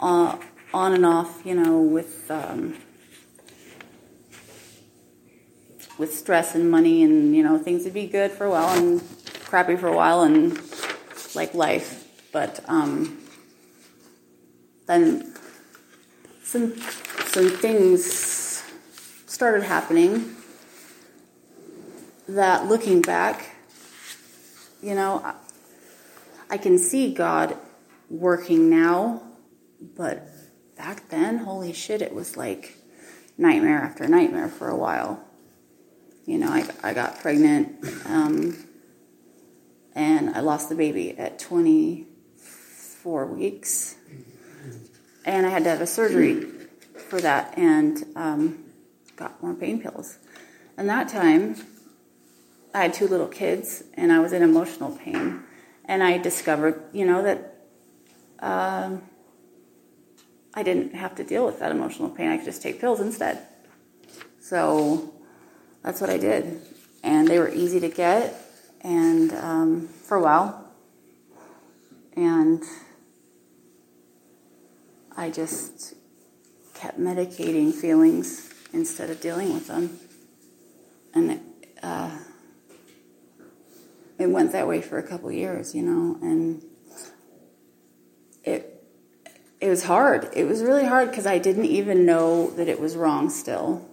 uh, 0.00 0.38
on 0.72 0.92
and 0.92 1.04
off, 1.04 1.42
you 1.44 1.52
know, 1.52 1.80
with 1.80 2.30
um, 2.30 2.76
with 5.98 6.14
stress 6.14 6.54
and 6.54 6.70
money, 6.70 7.02
and 7.02 7.34
you 7.34 7.42
know, 7.42 7.58
things 7.58 7.82
would 7.82 7.92
be 7.92 8.06
good 8.06 8.30
for 8.30 8.44
a 8.44 8.50
while 8.50 8.78
and 8.78 9.02
crappy 9.46 9.74
for 9.74 9.88
a 9.88 9.96
while, 9.96 10.22
and 10.22 10.56
like 11.34 11.54
life. 11.54 12.06
But 12.30 12.60
um, 12.68 13.18
then 14.86 15.34
some 16.44 16.76
some 17.26 17.50
things 17.50 18.62
started 19.26 19.64
happening 19.64 20.36
that 22.28 22.66
looking 22.66 23.02
back, 23.02 23.57
you 24.82 24.94
know, 24.94 25.34
I, 26.50 26.56
can 26.56 26.78
see 26.78 27.12
God 27.12 27.56
working 28.08 28.70
now, 28.70 29.22
but 29.96 30.28
back 30.76 31.08
then, 31.08 31.38
holy 31.38 31.72
shit, 31.72 32.02
it 32.02 32.14
was 32.14 32.36
like 32.36 32.76
nightmare 33.36 33.80
after 33.80 34.06
nightmare 34.06 34.48
for 34.48 34.68
a 34.68 34.76
while. 34.76 35.22
You 36.26 36.38
know, 36.38 36.48
I, 36.48 36.68
I 36.82 36.94
got 36.94 37.20
pregnant 37.20 37.84
um, 38.06 38.56
and 39.94 40.30
I 40.30 40.40
lost 40.40 40.68
the 40.68 40.74
baby 40.74 41.16
at 41.18 41.38
24 41.38 43.26
weeks. 43.26 43.96
And 45.24 45.46
I 45.46 45.50
had 45.50 45.64
to 45.64 45.70
have 45.70 45.80
a 45.80 45.86
surgery 45.86 46.46
for 47.08 47.20
that 47.20 47.56
and 47.58 48.04
um, 48.14 48.64
got 49.16 49.42
more 49.42 49.54
pain 49.54 49.80
pills. 49.82 50.18
And 50.76 50.88
that 50.88 51.08
time, 51.08 51.56
I 52.78 52.82
had 52.82 52.94
two 52.94 53.08
little 53.08 53.26
kids 53.26 53.82
and 53.94 54.12
I 54.12 54.20
was 54.20 54.32
in 54.32 54.40
emotional 54.40 54.92
pain. 54.92 55.42
And 55.86 56.00
I 56.00 56.16
discovered, 56.16 56.80
you 56.92 57.04
know, 57.04 57.22
that 57.22 57.56
um, 58.38 59.02
I 60.54 60.62
didn't 60.62 60.94
have 60.94 61.16
to 61.16 61.24
deal 61.24 61.44
with 61.44 61.58
that 61.58 61.72
emotional 61.72 62.08
pain. 62.08 62.28
I 62.28 62.36
could 62.36 62.44
just 62.44 62.62
take 62.62 62.80
pills 62.80 63.00
instead. 63.00 63.44
So 64.40 65.12
that's 65.82 66.00
what 66.00 66.08
I 66.08 66.18
did. 66.18 66.60
And 67.02 67.26
they 67.26 67.40
were 67.40 67.48
easy 67.48 67.80
to 67.80 67.88
get 67.88 68.40
and 68.82 69.32
um, 69.32 69.88
for 69.88 70.16
a 70.16 70.22
while. 70.22 70.64
And 72.16 72.62
I 75.16 75.30
just 75.30 75.94
kept 76.74 77.00
medicating 77.00 77.74
feelings 77.74 78.52
instead 78.72 79.10
of 79.10 79.20
dealing 79.20 79.52
with 79.52 79.66
them. 79.66 79.98
And 81.12 81.32
it, 81.32 81.40
went 84.38 84.52
that 84.52 84.68
way 84.68 84.80
for 84.80 84.98
a 84.98 85.02
couple 85.02 85.32
years, 85.32 85.74
you 85.74 85.82
know, 85.82 86.16
and 86.22 86.62
it 88.44 88.84
it 89.60 89.68
was 89.68 89.82
hard. 89.82 90.28
It 90.32 90.44
was 90.44 90.62
really 90.62 90.86
hard 90.86 91.10
because 91.10 91.26
I 91.26 91.38
didn't 91.38 91.64
even 91.64 92.06
know 92.06 92.50
that 92.50 92.68
it 92.68 92.78
was 92.78 92.94
wrong 92.94 93.30
still. 93.30 93.84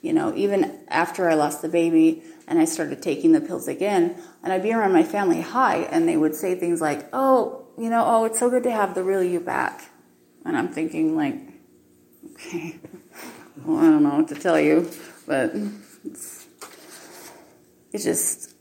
You 0.00 0.14
know, 0.14 0.34
even 0.34 0.80
after 0.88 1.28
I 1.28 1.34
lost 1.34 1.60
the 1.60 1.68
baby 1.68 2.22
and 2.48 2.58
I 2.58 2.64
started 2.64 3.02
taking 3.02 3.32
the 3.32 3.42
pills 3.42 3.68
again, 3.68 4.16
and 4.42 4.54
I'd 4.54 4.62
be 4.62 4.72
around 4.72 4.94
my 4.94 5.02
family 5.02 5.42
high, 5.42 5.80
and 5.92 6.08
they 6.08 6.16
would 6.16 6.34
say 6.34 6.54
things 6.54 6.80
like, 6.80 7.06
"Oh, 7.12 7.66
you 7.76 7.90
know, 7.90 8.02
oh, 8.06 8.24
it's 8.24 8.38
so 8.38 8.48
good 8.48 8.62
to 8.62 8.70
have 8.70 8.94
the 8.94 9.04
real 9.04 9.22
you 9.22 9.40
back," 9.40 9.90
and 10.46 10.56
I'm 10.56 10.68
thinking 10.68 11.14
like, 11.14 11.36
okay, 12.32 12.76
well, 13.66 13.80
I 13.80 13.90
don't 13.90 14.02
know 14.02 14.16
what 14.16 14.28
to 14.28 14.34
tell 14.34 14.58
you, 14.58 14.90
but 15.26 15.52
it's, 16.06 16.46
it's 17.92 18.04
just 18.04 18.53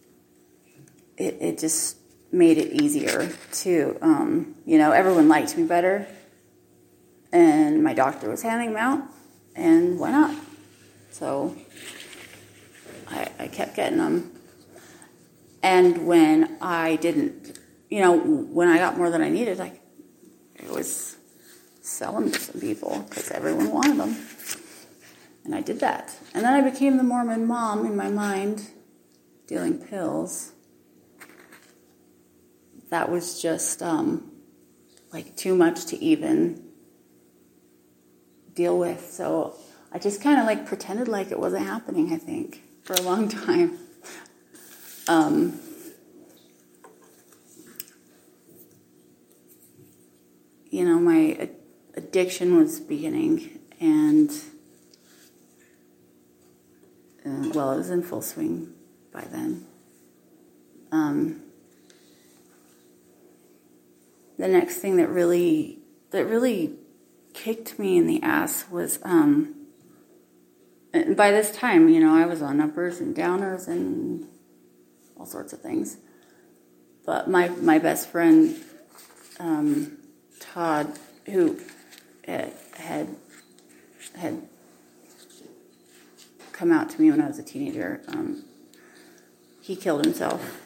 it, 1.17 1.38
it 1.39 1.60
just 1.60 1.98
made 2.32 2.58
it 2.58 2.82
easier 2.82 3.32
to, 3.51 3.98
um, 4.01 4.55
you 4.65 4.77
know, 4.77 4.91
everyone 4.91 5.27
liked 5.27 5.55
me 5.58 5.63
better. 5.63 6.08
And 7.32 7.84
my 7.84 7.93
doctor 7.93 8.29
was 8.29 8.43
handing 8.43 8.74
them 8.74 8.77
out, 8.77 9.03
and 9.55 10.00
why 10.00 10.12
not? 10.12 10.36
So 11.10 11.55
I, 13.10 13.27
I 13.39 13.48
kept 13.48 13.75
getting 13.75 13.98
them. 13.98 14.32
And 15.63 16.05
when 16.05 16.58
I 16.62 16.98
didn't, 16.98 17.58
you 17.89 18.01
know, 18.01 18.15
when 18.15 18.67
I 18.67 18.77
got 18.77 18.98
more 18.98 19.10
than 19.10 19.22
I 19.24 19.29
needed, 19.29 19.60
I 19.60 19.79
it 20.55 20.70
was 20.70 21.17
selling 21.82 22.32
to 22.32 22.39
some 22.39 22.62
people 22.62 23.05
because 23.10 23.32
everyone 23.32 23.72
wanted 23.72 23.98
them. 23.98 24.15
And 25.43 25.53
I 25.53 25.62
did 25.62 25.79
that. 25.82 26.15
And 26.34 26.46
then 26.46 26.53
I 26.53 26.70
became 26.70 26.98
the 26.98 27.03
Mormon 27.03 27.46
mom 27.46 27.86
in 27.86 27.96
my 27.96 28.10
mind, 28.10 28.70
dealing 29.48 29.77
pills 29.77 30.53
that 32.93 33.10
was 33.10 33.41
just 33.41 33.82
um, 33.82 34.32
like 35.12 35.36
too 35.36 35.56
much 35.56 35.86
to 35.88 35.97
even 35.97 36.63
deal 38.53 38.77
with. 38.77 39.12
So 39.12 39.56
I 39.91 39.97
just 39.97 40.21
kind 40.21 40.39
of 40.39 40.45
like 40.45 40.67
pretended 40.67 41.08
like 41.08 41.32
it 41.32 41.39
wasn't 41.39 41.65
happening, 41.65 42.13
I 42.13 42.17
think, 42.17 42.62
for 42.84 42.93
a 42.93 43.01
long 43.01 43.29
time. 43.47 43.79
Um, 45.08 45.60
you 50.69 50.86
know, 50.86 50.99
my 50.99 51.49
addiction 51.95 52.60
was 52.60 52.79
beginning, 52.79 53.60
and 53.79 54.29
uh, 57.25 57.49
well, 57.56 57.71
it 57.71 57.77
was 57.77 57.89
in 57.89 58.03
full 58.03 58.21
swing 58.21 58.71
by 59.12 59.21
then. 59.32 59.65
Um, 60.91 61.42
the 64.43 64.49
next 64.49 64.79
thing 64.79 64.97
that 64.97 65.08
really 65.08 65.79
that 66.12 66.25
really 66.25 66.73
kicked 67.34 67.79
me 67.79 67.95
in 67.95 68.08
the 68.08 68.21
ass 68.21 68.65
was 68.69 68.99
um, 69.03 69.56
by 71.15 71.32
this 71.32 71.56
time, 71.56 71.88
you 71.88 72.01
know, 72.01 72.13
I 72.13 72.25
was 72.25 72.41
on 72.41 72.60
uppers 72.60 72.99
and 72.99 73.15
downers 73.15 73.69
and 73.69 74.27
all 75.17 75.25
sorts 75.25 75.53
of 75.53 75.62
things. 75.62 75.95
But 77.06 77.29
my 77.29 77.47
my 77.47 77.79
best 77.79 78.10
friend 78.10 78.58
um, 79.39 79.97
Todd, 80.41 80.99
who 81.25 81.58
had 82.25 82.51
had 82.75 83.15
come 86.51 86.73
out 86.73 86.89
to 86.89 87.01
me 87.01 87.12
when 87.12 87.21
I 87.21 87.27
was 87.27 87.39
a 87.39 87.43
teenager, 87.43 88.01
um, 88.10 88.43
he 89.62 89.77
killed 89.77 90.03
himself 90.03 90.65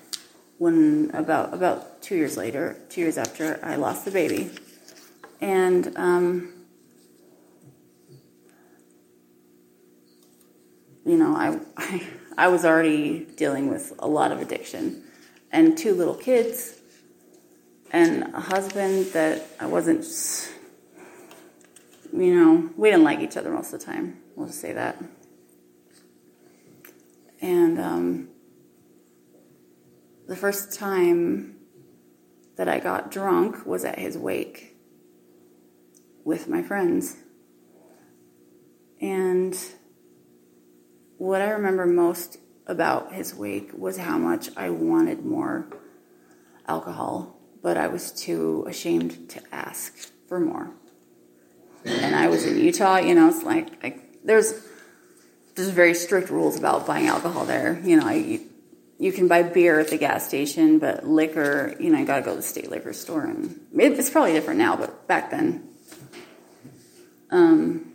when 0.58 1.12
about 1.14 1.54
about 1.54 1.87
two 2.08 2.16
years 2.16 2.38
later, 2.38 2.78
two 2.88 3.02
years 3.02 3.18
after 3.18 3.60
I 3.62 3.76
lost 3.76 4.06
the 4.06 4.12
baby, 4.12 4.50
and 5.42 5.92
um, 5.98 6.54
you 11.06 11.18
know 11.18 11.36
I, 11.36 11.60
I 11.76 12.08
I 12.38 12.48
was 12.48 12.64
already 12.64 13.26
dealing 13.36 13.70
with 13.70 13.94
a 14.00 14.08
lot 14.08 14.32
of 14.32 14.40
addiction, 14.40 15.04
and 15.52 15.78
two 15.78 15.94
little 15.96 16.14
kids, 16.14 16.80
and 17.92 18.34
a 18.34 18.40
husband 18.40 19.08
that 19.08 19.46
I 19.60 19.66
wasn't. 19.66 20.06
You 22.14 22.36
know, 22.36 22.70
we 22.78 22.90
didn't 22.90 23.04
like 23.04 23.20
each 23.20 23.36
other 23.36 23.52
most 23.52 23.74
of 23.74 23.82
the 23.82 23.86
time. 23.86 24.22
We'll 24.34 24.48
just 24.48 24.62
say 24.62 24.72
that. 24.72 24.96
And 27.42 27.78
um, 27.78 28.30
the 30.26 30.36
first 30.38 30.74
time 30.74 31.57
that 32.58 32.68
I 32.68 32.80
got 32.80 33.12
drunk 33.12 33.66
was 33.66 33.86
at 33.86 34.00
his 34.00 34.18
wake 34.18 34.76
with 36.24 36.48
my 36.48 36.62
friends. 36.62 37.16
And 39.00 39.58
what 41.18 41.42
I 41.42 41.50
remember 41.50 41.86
most 41.86 42.38
about 42.66 43.14
his 43.14 43.34
wake 43.34 43.72
was 43.74 43.98
how 43.98 44.18
much 44.18 44.50
I 44.58 44.70
wanted 44.70 45.24
more 45.24 45.68
alcohol, 46.68 47.40
but 47.62 47.78
I 47.78 47.88
was 47.88 48.12
too 48.12 48.66
ashamed 48.68 49.30
to 49.30 49.42
ask 49.52 50.12
for 50.28 50.40
more. 50.40 50.72
And 51.86 52.16
I 52.16 52.28
was 52.28 52.44
in 52.44 52.60
Utah, 52.60 52.98
you 52.98 53.16
know, 53.16 53.30
it's 53.30 53.44
like, 53.44 53.82
like 53.82 54.24
there's 54.26 54.66
there's 55.56 55.70
very 55.70 55.96
strict 55.96 56.30
rules 56.30 56.56
about 56.56 56.86
buying 56.86 57.08
alcohol 57.08 57.46
there. 57.46 57.82
You 57.84 57.98
know, 57.98 58.06
I, 58.06 58.42
you 59.00 59.12
can 59.12 59.28
buy 59.28 59.44
beer 59.44 59.80
at 59.80 59.90
the 59.90 59.98
gas 59.98 60.28
station, 60.28 60.80
but 60.80 61.08
liquor, 61.08 61.76
you 61.80 61.90
know, 61.90 62.00
you 62.00 62.06
got 62.06 62.18
to 62.18 62.22
go 62.24 62.32
to 62.32 62.38
the 62.38 62.42
state 62.42 62.70
liquor 62.70 62.94
store, 62.94 63.26
and 63.26 63.60
it's 63.76 64.10
probably 64.10 64.34
different 64.34 64.60
now, 64.60 64.76
but 64.76 65.08
back 65.08 65.30
then, 65.30 65.70
um, 67.30 67.94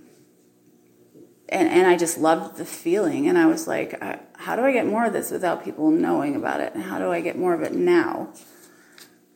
and 1.48 1.68
and 1.68 1.86
I 1.86 1.96
just 1.96 2.18
loved 2.18 2.56
the 2.56 2.64
feeling, 2.64 3.28
and 3.28 3.36
I 3.36 3.46
was 3.46 3.66
like, 3.66 4.00
how 4.36 4.56
do 4.56 4.62
I 4.62 4.72
get 4.72 4.86
more 4.86 5.06
of 5.06 5.12
this 5.12 5.30
without 5.30 5.64
people 5.64 5.90
knowing 5.90 6.36
about 6.36 6.60
it, 6.60 6.74
and 6.74 6.82
how 6.82 6.98
do 6.98 7.10
I 7.10 7.20
get 7.20 7.36
more 7.36 7.52
of 7.52 7.62
it 7.62 7.74
now? 7.74 8.32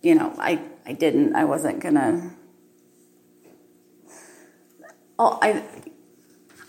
You 0.02 0.14
know, 0.14 0.34
I 0.38 0.60
I 0.86 0.92
didn't, 0.92 1.34
I 1.34 1.44
wasn't 1.44 1.80
gonna. 1.80 2.30
Oh, 5.18 5.38
I 5.42 5.64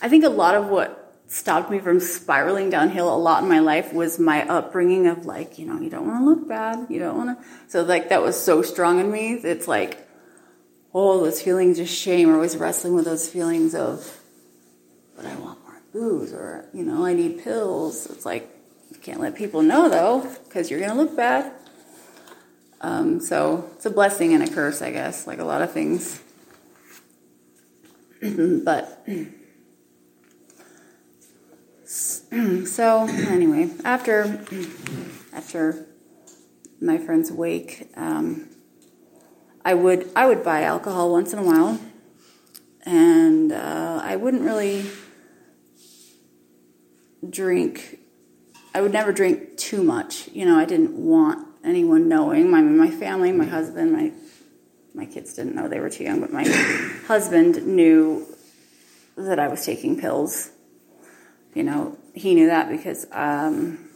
I 0.01 0.09
think 0.09 0.23
a 0.23 0.29
lot 0.29 0.55
of 0.55 0.67
what 0.67 1.06
stopped 1.27 1.69
me 1.69 1.79
from 1.79 1.99
spiraling 1.99 2.69
downhill 2.69 3.13
a 3.13 3.17
lot 3.17 3.43
in 3.43 3.49
my 3.49 3.59
life 3.59 3.93
was 3.93 4.17
my 4.17 4.47
upbringing 4.47 5.07
of 5.07 5.25
like, 5.25 5.59
you 5.59 5.65
know, 5.65 5.79
you 5.79 5.89
don't 5.89 6.07
want 6.07 6.21
to 6.21 6.25
look 6.25 6.47
bad. 6.47 6.87
You 6.89 6.99
don't 6.99 7.17
want 7.17 7.39
to. 7.39 7.45
So, 7.67 7.83
like, 7.83 8.09
that 8.09 8.21
was 8.21 8.41
so 8.41 8.61
strong 8.61 8.99
in 8.99 9.11
me. 9.11 9.33
It's 9.33 9.67
like, 9.67 10.07
oh, 10.93 11.23
those 11.23 11.41
feelings 11.41 11.79
of 11.79 11.89
shame, 11.89 12.29
or 12.29 12.35
always 12.35 12.55
wrestling 12.55 12.95
with 12.95 13.05
those 13.05 13.29
feelings 13.29 13.75
of, 13.75 14.19
but 15.15 15.25
I 15.25 15.35
want 15.35 15.61
more 15.63 15.81
booze, 15.91 16.31
or, 16.31 16.69
you 16.73 16.83
know, 16.83 17.05
I 17.05 17.13
need 17.13 17.43
pills. 17.43 18.05
It's 18.07 18.25
like, 18.25 18.49
you 18.89 18.97
can't 18.97 19.19
let 19.19 19.35
people 19.35 19.61
know 19.61 19.89
though, 19.89 20.27
because 20.45 20.71
you're 20.71 20.79
going 20.79 20.91
to 20.91 20.97
look 20.97 21.15
bad. 21.15 21.51
Um, 22.79 23.19
so, 23.19 23.69
it's 23.75 23.85
a 23.85 23.89
blessing 23.89 24.33
and 24.33 24.43
a 24.43 24.47
curse, 24.47 24.81
I 24.81 24.91
guess, 24.91 25.27
like 25.27 25.39
a 25.39 25.45
lot 25.45 25.61
of 25.61 25.71
things. 25.71 26.21
but 28.21 29.05
So 32.65 33.07
anyway, 33.07 33.69
after 33.85 34.41
after 35.31 35.85
my 36.81 36.97
friend's 36.97 37.31
wake, 37.31 37.89
um, 37.95 38.49
I 39.63 39.73
would 39.73 40.09
I 40.13 40.27
would 40.27 40.43
buy 40.43 40.63
alcohol 40.63 41.13
once 41.13 41.31
in 41.31 41.39
a 41.39 41.43
while, 41.43 41.79
and 42.83 43.53
uh, 43.53 44.01
I 44.03 44.17
wouldn't 44.17 44.43
really 44.43 44.85
drink. 47.27 47.99
I 48.75 48.81
would 48.81 48.91
never 48.91 49.13
drink 49.13 49.55
too 49.55 49.81
much. 49.81 50.27
You 50.33 50.45
know, 50.45 50.59
I 50.59 50.65
didn't 50.65 50.91
want 50.91 51.47
anyone 51.63 52.09
knowing. 52.09 52.51
My 52.51 52.61
my 52.61 52.89
family, 52.89 53.31
my 53.31 53.45
husband, 53.45 53.93
my 53.93 54.11
my 54.93 55.05
kids 55.05 55.33
didn't 55.35 55.55
know 55.55 55.69
they 55.69 55.79
were 55.79 55.89
too 55.89 56.03
young, 56.03 56.19
but 56.19 56.33
my 56.33 56.43
husband 57.07 57.65
knew 57.65 58.27
that 59.15 59.39
I 59.39 59.47
was 59.47 59.65
taking 59.65 59.97
pills. 59.97 60.51
You 61.57 61.63
know, 61.63 61.97
he 62.13 62.35
knew 62.35 62.45
that 62.45 62.69
because 62.69 63.07
um, 63.11 63.89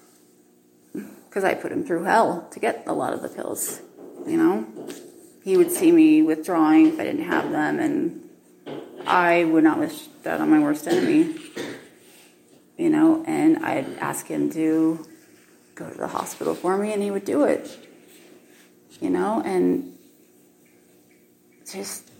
because 1.25 1.43
I 1.43 1.53
put 1.53 1.71
him 1.71 1.83
through 1.85 2.05
hell 2.05 2.47
to 2.53 2.59
get 2.59 2.85
a 2.87 2.93
lot 2.93 3.13
of 3.13 3.21
the 3.21 3.29
pills. 3.29 3.81
You 4.25 4.37
know, 4.37 4.65
he 5.43 5.57
would 5.57 5.69
see 5.69 5.91
me 5.91 6.23
withdrawing 6.23 6.87
if 6.87 6.99
I 6.99 7.03
didn't 7.03 7.25
have 7.25 7.51
them, 7.51 7.79
and 7.79 8.27
I 9.05 9.43
would 9.43 9.63
not 9.63 9.77
wish 9.77 10.07
that 10.23 10.41
on 10.41 10.49
my 10.49 10.57
worst 10.57 10.87
enemy. 10.87 11.35
You 12.79 12.89
know, 12.89 13.23
and 13.27 13.63
I'd 13.63 13.95
ask 13.99 14.25
him 14.25 14.49
to 14.53 15.05
go 15.75 15.87
to 15.87 15.95
the 15.95 16.07
hospital 16.07 16.55
for 16.55 16.79
me, 16.79 16.93
and 16.93 17.03
he 17.03 17.11
would 17.11 17.25
do 17.25 17.43
it. 17.43 17.77
You 18.99 19.11
know, 19.11 19.39
and 19.45 19.99
just 21.71 22.10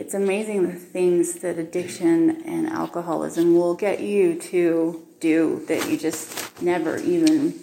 it's 0.00 0.14
amazing 0.14 0.66
the 0.66 0.72
things 0.72 1.40
that 1.40 1.58
addiction 1.58 2.42
and 2.46 2.66
alcoholism 2.66 3.54
will 3.54 3.74
get 3.74 4.00
you 4.00 4.40
to 4.40 5.06
do 5.20 5.62
that 5.68 5.90
you 5.90 5.98
just 5.98 6.62
never 6.62 6.96
even 6.96 7.54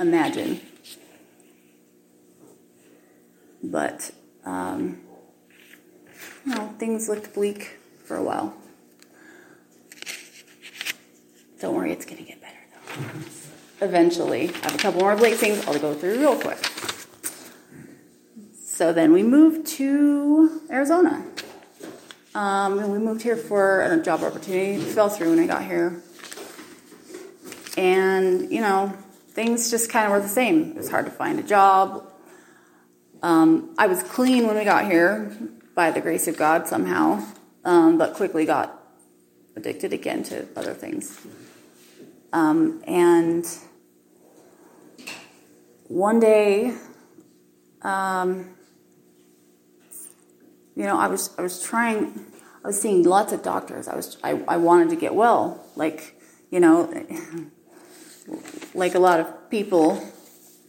imagine. 0.00 0.62
But, 3.62 4.12
um, 4.46 5.02
things 6.78 7.06
looked 7.06 7.34
bleak 7.34 7.76
for 8.06 8.16
a 8.16 8.24
while. 8.24 8.54
Don't 11.60 11.74
worry, 11.76 11.92
it's 11.92 12.06
going 12.06 12.16
to 12.16 12.24
get 12.24 12.40
better 12.40 12.56
though. 12.72 13.86
Eventually, 13.86 14.48
I 14.48 14.70
have 14.70 14.74
a 14.74 14.78
couple 14.78 15.00
more 15.02 15.14
bleak 15.16 15.34
things 15.34 15.66
I'll 15.66 15.78
go 15.78 15.92
through 15.92 16.18
real 16.18 16.40
quick. 16.40 16.58
So 18.72 18.90
then 18.90 19.12
we 19.12 19.22
moved 19.22 19.66
to 19.76 20.62
Arizona. 20.70 21.22
Um, 22.34 22.78
and 22.78 22.90
we 22.90 22.98
moved 22.98 23.20
here 23.20 23.36
for 23.36 23.82
a 23.82 24.02
job 24.02 24.22
opportunity. 24.22 24.82
It 24.82 24.94
fell 24.94 25.10
through 25.10 25.28
when 25.28 25.40
I 25.40 25.46
got 25.46 25.62
here. 25.62 26.02
And, 27.76 28.50
you 28.50 28.62
know, 28.62 28.96
things 29.28 29.70
just 29.70 29.90
kind 29.90 30.06
of 30.06 30.12
were 30.12 30.20
the 30.20 30.28
same. 30.28 30.70
It 30.70 30.76
was 30.78 30.88
hard 30.88 31.04
to 31.04 31.10
find 31.10 31.38
a 31.38 31.42
job. 31.42 32.10
Um, 33.22 33.74
I 33.76 33.88
was 33.88 34.02
clean 34.02 34.46
when 34.46 34.56
we 34.56 34.64
got 34.64 34.86
here 34.86 35.36
by 35.74 35.90
the 35.90 36.00
grace 36.00 36.26
of 36.26 36.38
God 36.38 36.66
somehow, 36.66 37.22
um, 37.66 37.98
but 37.98 38.14
quickly 38.14 38.46
got 38.46 38.82
addicted 39.54 39.92
again 39.92 40.22
to 40.24 40.48
other 40.56 40.72
things. 40.72 41.20
Um, 42.32 42.82
and 42.86 43.46
one 45.88 46.20
day, 46.20 46.74
um, 47.82 48.56
you 50.76 50.84
know, 50.84 50.98
I 50.98 51.06
was 51.06 51.30
I 51.38 51.42
was 51.42 51.62
trying. 51.62 52.26
I 52.64 52.68
was 52.68 52.80
seeing 52.80 53.02
lots 53.02 53.32
of 53.32 53.42
doctors. 53.42 53.88
I 53.88 53.96
was 53.96 54.16
I, 54.22 54.42
I 54.48 54.56
wanted 54.56 54.90
to 54.90 54.96
get 54.96 55.14
well, 55.14 55.64
like 55.76 56.16
you 56.50 56.60
know, 56.60 56.92
like 58.74 58.94
a 58.94 58.98
lot 58.98 59.20
of 59.20 59.50
people 59.50 60.02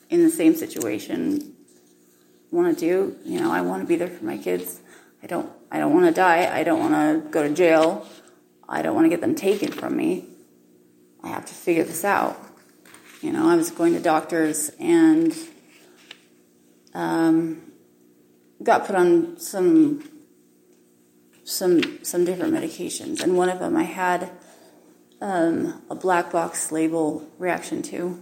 in 0.09 0.23
the 0.23 0.29
same 0.29 0.55
situation 0.55 1.55
want 2.51 2.77
to 2.77 2.79
do. 2.79 3.17
You 3.23 3.39
know, 3.39 3.51
I 3.51 3.61
want 3.61 3.81
to 3.81 3.87
be 3.87 3.95
there 3.95 4.07
for 4.07 4.25
my 4.25 4.37
kids. 4.37 4.79
I 5.21 5.27
don't. 5.27 5.51
I 5.71 5.79
don't 5.79 5.93
want 5.93 6.05
to 6.05 6.11
die. 6.11 6.55
I 6.55 6.63
don't 6.63 6.79
want 6.79 6.93
to 6.93 7.29
go 7.29 7.47
to 7.47 7.53
jail. 7.53 8.05
I 8.67 8.81
don't 8.81 8.95
want 8.95 9.05
to 9.05 9.09
get 9.09 9.21
them 9.21 9.35
taken 9.35 9.71
from 9.71 9.95
me. 9.95 10.25
I 11.23 11.29
have 11.29 11.45
to 11.45 11.53
figure 11.53 11.83
this 11.83 12.03
out. 12.03 12.37
You 13.21 13.31
know, 13.31 13.49
I 13.49 13.55
was 13.55 13.71
going 13.71 13.93
to 13.93 13.99
doctors 13.99 14.69
and 14.79 15.33
um, 16.93 17.62
got 18.61 18.85
put 18.85 18.95
on 18.95 19.39
some 19.39 20.09
some 21.43 22.03
some 22.03 22.25
different 22.25 22.53
medications, 22.53 23.21
and 23.21 23.37
one 23.37 23.49
of 23.49 23.59
them 23.59 23.75
I 23.75 23.83
had 23.83 24.31
um, 25.21 25.81
a 25.89 25.95
black 25.95 26.31
box 26.31 26.71
label 26.71 27.27
reaction 27.37 27.81
to, 27.83 28.21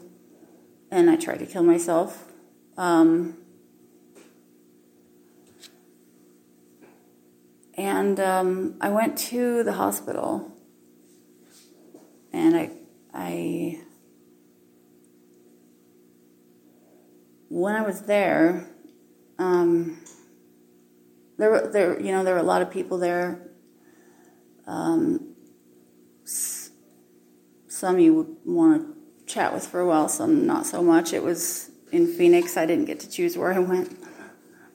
and 0.89 1.09
I 1.09 1.15
tried 1.15 1.39
to 1.39 1.45
kill 1.45 1.63
myself. 1.63 2.31
Um, 2.77 3.37
and 7.75 8.19
um, 8.19 8.75
I 8.81 8.89
went 8.89 9.17
to 9.29 9.63
the 9.63 9.73
hospital, 9.73 10.51
and 12.31 12.55
I 12.55 12.71
I 13.13 13.81
when 17.49 17.75
I 17.75 17.81
was 17.81 18.03
there. 18.03 18.67
There 21.41 21.49
were 21.49 21.67
there 21.67 21.99
you 21.99 22.11
know 22.11 22.23
there 22.23 22.35
were 22.35 22.39
a 22.39 22.43
lot 22.43 22.61
of 22.61 22.69
people 22.69 22.99
there. 22.99 23.41
Um, 24.67 25.33
some 26.23 27.97
you 27.97 28.13
would 28.13 28.37
want 28.45 28.79
to 28.79 29.25
chat 29.25 29.51
with 29.51 29.65
for 29.65 29.79
a 29.79 29.87
while, 29.87 30.07
some 30.07 30.45
not 30.45 30.67
so 30.67 30.83
much. 30.83 31.13
It 31.13 31.23
was 31.23 31.71
in 31.91 32.05
Phoenix. 32.05 32.57
I 32.57 32.67
didn't 32.67 32.85
get 32.85 32.99
to 32.99 33.09
choose 33.09 33.39
where 33.39 33.51
I 33.51 33.57
went. 33.57 33.97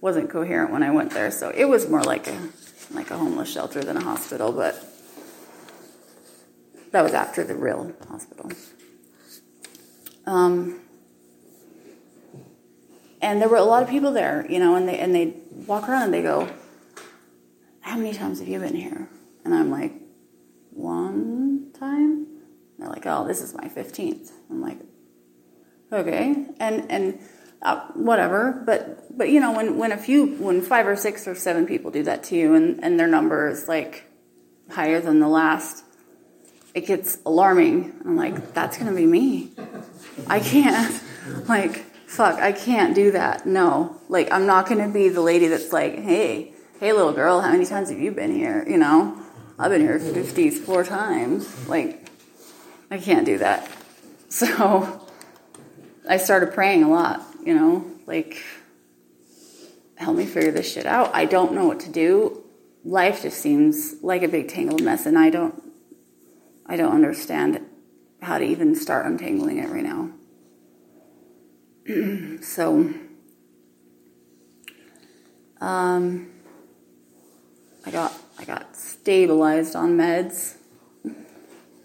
wasn't 0.00 0.28
coherent 0.28 0.72
when 0.72 0.82
I 0.82 0.90
went 0.90 1.12
there, 1.12 1.30
so 1.30 1.50
it 1.50 1.66
was 1.66 1.88
more 1.88 2.02
like 2.02 2.26
a 2.26 2.48
like 2.90 3.12
a 3.12 3.16
homeless 3.16 3.48
shelter 3.48 3.84
than 3.84 3.96
a 3.96 4.02
hospital. 4.02 4.50
But 4.50 4.74
that 6.90 7.02
was 7.02 7.14
after 7.14 7.44
the 7.44 7.54
real 7.54 7.92
hospital. 8.08 8.50
Um, 10.26 10.80
and 13.22 13.40
there 13.40 13.48
were 13.48 13.56
a 13.56 13.62
lot 13.62 13.84
of 13.84 13.88
people 13.88 14.10
there, 14.10 14.44
you 14.50 14.58
know, 14.58 14.74
and 14.74 14.88
they 14.88 14.98
and 14.98 15.14
they 15.14 15.36
walk 15.66 15.88
around 15.88 16.02
and 16.04 16.14
they 16.14 16.22
go, 16.22 16.48
"How 17.80 17.96
many 17.96 18.12
times 18.12 18.40
have 18.40 18.48
you 18.48 18.58
been 18.58 18.74
here?" 18.74 19.08
And 19.44 19.54
I'm 19.54 19.70
like, 19.70 19.92
"One 20.70 21.70
time." 21.78 22.26
And 22.32 22.78
they're 22.78 22.88
like, 22.88 23.06
"Oh, 23.06 23.26
this 23.26 23.40
is 23.40 23.54
my 23.54 23.68
15th." 23.68 24.32
I'm 24.50 24.60
like, 24.60 24.78
"Okay," 25.92 26.46
and 26.60 26.90
and 26.90 27.20
uh, 27.62 27.86
whatever. 27.94 28.62
But 28.64 29.16
but 29.16 29.30
you 29.30 29.40
know, 29.40 29.52
when 29.52 29.76
when 29.78 29.92
a 29.92 29.96
few, 29.96 30.36
when 30.36 30.62
five 30.62 30.86
or 30.86 30.96
six 30.96 31.26
or 31.26 31.34
seven 31.34 31.66
people 31.66 31.90
do 31.90 32.02
that 32.04 32.24
to 32.24 32.36
you, 32.36 32.54
and 32.54 32.82
and 32.82 32.98
their 32.98 33.08
number 33.08 33.48
is 33.48 33.68
like 33.68 34.04
higher 34.70 35.00
than 35.00 35.20
the 35.20 35.28
last, 35.28 35.84
it 36.74 36.86
gets 36.86 37.18
alarming. 37.24 38.00
I'm 38.04 38.16
like, 38.16 38.52
that's 38.52 38.78
gonna 38.78 38.94
be 38.94 39.06
me. 39.06 39.52
I 40.26 40.40
can't 40.40 41.00
like 41.48 41.85
fuck, 42.06 42.38
I 42.38 42.52
can't 42.52 42.94
do 42.94 43.10
that. 43.12 43.46
No. 43.46 44.00
Like, 44.08 44.32
I'm 44.32 44.46
not 44.46 44.68
going 44.68 44.80
to 44.80 44.92
be 44.92 45.08
the 45.08 45.20
lady 45.20 45.48
that's 45.48 45.72
like, 45.72 45.98
hey, 45.98 46.52
hey, 46.80 46.92
little 46.92 47.12
girl, 47.12 47.40
how 47.40 47.50
many 47.50 47.66
times 47.66 47.90
have 47.90 47.98
you 47.98 48.12
been 48.12 48.34
here? 48.34 48.64
You 48.68 48.78
know, 48.78 49.20
I've 49.58 49.70
been 49.70 49.80
here 49.80 49.98
54 49.98 50.84
times. 50.84 51.68
Like, 51.68 52.08
I 52.90 52.98
can't 52.98 53.26
do 53.26 53.38
that. 53.38 53.70
So 54.28 55.08
I 56.06 56.18
started 56.18 56.52
praying 56.52 56.82
a 56.82 56.90
lot, 56.90 57.22
you 57.42 57.54
know, 57.54 57.88
like, 58.06 58.42
help 59.96 60.16
me 60.16 60.26
figure 60.26 60.50
this 60.50 60.70
shit 60.70 60.84
out. 60.84 61.14
I 61.14 61.24
don't 61.24 61.52
know 61.52 61.64
what 61.64 61.80
to 61.80 61.90
do. 61.90 62.44
Life 62.84 63.22
just 63.22 63.38
seems 63.38 63.94
like 64.02 64.22
a 64.22 64.28
big 64.28 64.48
tangled 64.48 64.82
mess, 64.82 65.06
and 65.06 65.16
I 65.16 65.30
don't, 65.30 65.62
I 66.66 66.76
don't 66.76 66.92
understand 66.92 67.64
how 68.20 68.36
to 68.38 68.44
even 68.44 68.74
start 68.74 69.06
untangling 69.06 69.58
it 69.58 69.70
right 69.70 69.84
now. 69.84 70.10
So 72.40 72.92
um, 75.60 76.32
I 77.84 77.90
got 77.90 78.12
I 78.38 78.44
got 78.44 78.76
stabilized 78.76 79.76
on 79.76 79.96
meds. 79.96 80.56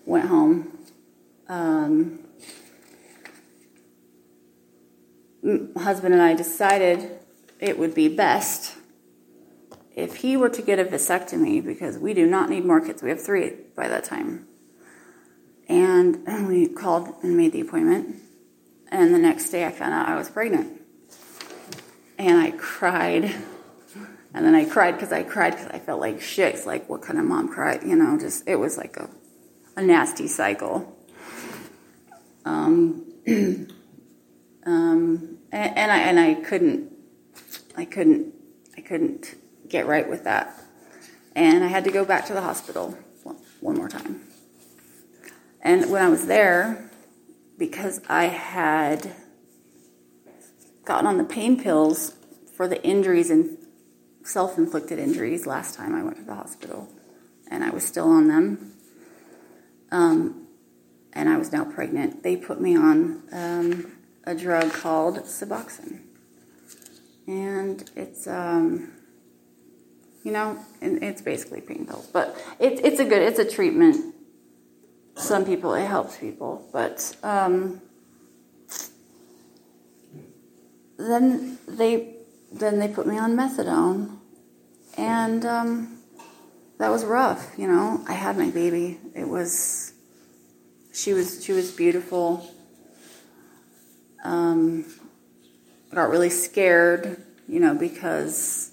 Went 0.06 0.28
home. 0.28 0.78
Um, 1.48 2.20
husband 5.78 6.14
and 6.14 6.24
I 6.24 6.34
decided 6.34 7.20
it 7.60 7.78
would 7.78 7.94
be 7.94 8.08
best 8.08 8.78
if 9.96 10.18
he 10.18 10.36
were 10.36 10.50
to 10.50 10.62
get 10.62 10.80
a 10.80 10.86
vasectomy 10.86 11.64
because 11.64 11.98
we 11.98 12.14
do 12.14 12.26
not 12.26 12.50
need 12.50 12.66
more 12.66 12.82
kids. 12.82 13.04
We 13.04 13.10
have 13.10 13.22
three 13.22 13.54
by 13.76 13.88
that 13.88 14.04
time. 14.04 14.48
And 15.68 16.26
we 16.48 16.68
called 16.68 17.14
and 17.22 17.38
made 17.38 17.54
the 17.54 17.62
appointment. 17.62 18.16
And 18.92 19.14
the 19.14 19.20
next 19.20 19.50
day 19.50 19.66
I 19.66 19.72
found 19.72 19.94
out 19.94 20.10
I 20.10 20.16
was 20.16 20.30
pregnant. 20.30 20.82
And 22.18 22.38
I 22.38 22.52
cried. 22.52 23.34
And 24.34 24.46
then 24.46 24.54
I 24.54 24.66
cried 24.66 24.94
because 24.94 25.12
I 25.12 25.24
cried 25.24 25.52
because 25.52 25.68
I 25.68 25.80
felt 25.80 26.00
like 26.00 26.22
shit. 26.22 26.56
It's 26.56 26.66
like, 26.66 26.90
what 26.90 27.02
kind 27.02 27.18
of 27.18 27.26
mom 27.26 27.50
cried? 27.50 27.84
You 27.84 27.96
know, 27.96 28.18
just, 28.20 28.48
it 28.48 28.58
was 28.58 28.78
like 28.78 28.98
a, 28.98 29.10
a 29.76 29.82
nasty 29.82 30.28
cycle. 30.28 30.98
Um, 32.46 33.06
um, 34.66 35.38
and, 35.52 35.78
and 35.78 35.92
I 35.92 35.98
and 35.98 36.20
I 36.20 36.34
couldn't, 36.36 36.92
I 37.78 37.86
couldn't, 37.86 38.34
I 38.78 38.82
couldn't 38.82 39.36
get 39.68 39.86
right 39.86 40.10
with 40.10 40.24
that, 40.24 40.60
and 41.36 41.64
I 41.64 41.68
had 41.68 41.84
to 41.84 41.92
go 41.92 42.04
back 42.04 42.26
to 42.28 42.34
the 42.34 42.42
hospital 42.42 42.98
one, 43.24 43.38
one 43.60 43.76
more 43.76 43.90
time. 43.90 44.22
And 45.62 45.92
when 45.92 46.02
I 46.02 46.10
was 46.10 46.26
there, 46.26 46.90
because 47.62 48.02
I 48.10 48.24
had 48.24 49.12
gotten 50.84 51.06
on 51.06 51.20
the 51.20 51.24
pain 51.24 51.62
pills 51.62 52.16
for 52.58 52.68
the 52.68 52.84
injuries 52.84 53.30
and 53.30 53.56
self 54.24 54.58
inflicted 54.58 54.98
injuries 54.98 55.46
last 55.46 55.76
time 55.76 55.94
I 55.94 56.02
went 56.02 56.18
to 56.18 56.24
the 56.24 56.34
hospital, 56.34 56.90
and 57.52 57.64
I 57.64 57.70
was 57.70 57.86
still 57.86 58.10
on 58.10 58.30
them. 58.30 58.74
Um, 59.92 60.48
and 61.14 61.30
I 61.30 61.38
was 61.38 61.52
now 61.52 61.64
pregnant. 61.64 62.24
They 62.24 62.36
put 62.36 62.60
me 62.60 62.76
on 62.76 63.22
um, 63.32 63.92
a 64.24 64.34
drug 64.34 64.74
called 64.74 65.20
Suboxone. 65.20 66.02
And 67.28 67.88
it's, 67.96 68.26
um, 68.26 68.92
you 70.24 70.32
know, 70.32 70.58
it's 70.82 71.22
basically 71.22 71.62
pain 71.62 71.86
pills, 71.86 72.10
but 72.12 72.36
it, 72.58 72.84
it's 72.84 73.00
a 73.00 73.06
good, 73.06 73.22
it's 73.22 73.38
a 73.38 73.48
treatment. 73.48 74.11
Some 75.22 75.46
people, 75.46 75.76
it 75.76 75.86
helps 75.86 76.18
people, 76.18 76.68
but 76.74 77.16
um, 77.22 77.80
then 80.98 81.60
they 81.68 82.16
then 82.52 82.80
they 82.80 82.88
put 82.88 83.06
me 83.06 83.20
on 83.20 83.36
methadone, 83.36 84.18
and 84.98 85.46
um, 85.46 86.00
that 86.80 86.90
was 86.90 87.06
rough. 87.06 87.54
You 87.56 87.68
know, 87.68 88.04
I 88.08 88.14
had 88.14 88.36
my 88.36 88.50
baby. 88.50 89.00
It 89.14 89.28
was 89.28 89.94
she 90.92 91.14
was 91.14 91.46
she 91.46 91.54
was 91.54 91.72
beautiful. 91.72 92.50
Um, 94.24 94.86
I 95.92 95.96
got 95.96 96.10
really 96.10 96.32
scared, 96.32 97.24
you 97.48 97.60
know, 97.60 97.76
because 97.76 98.71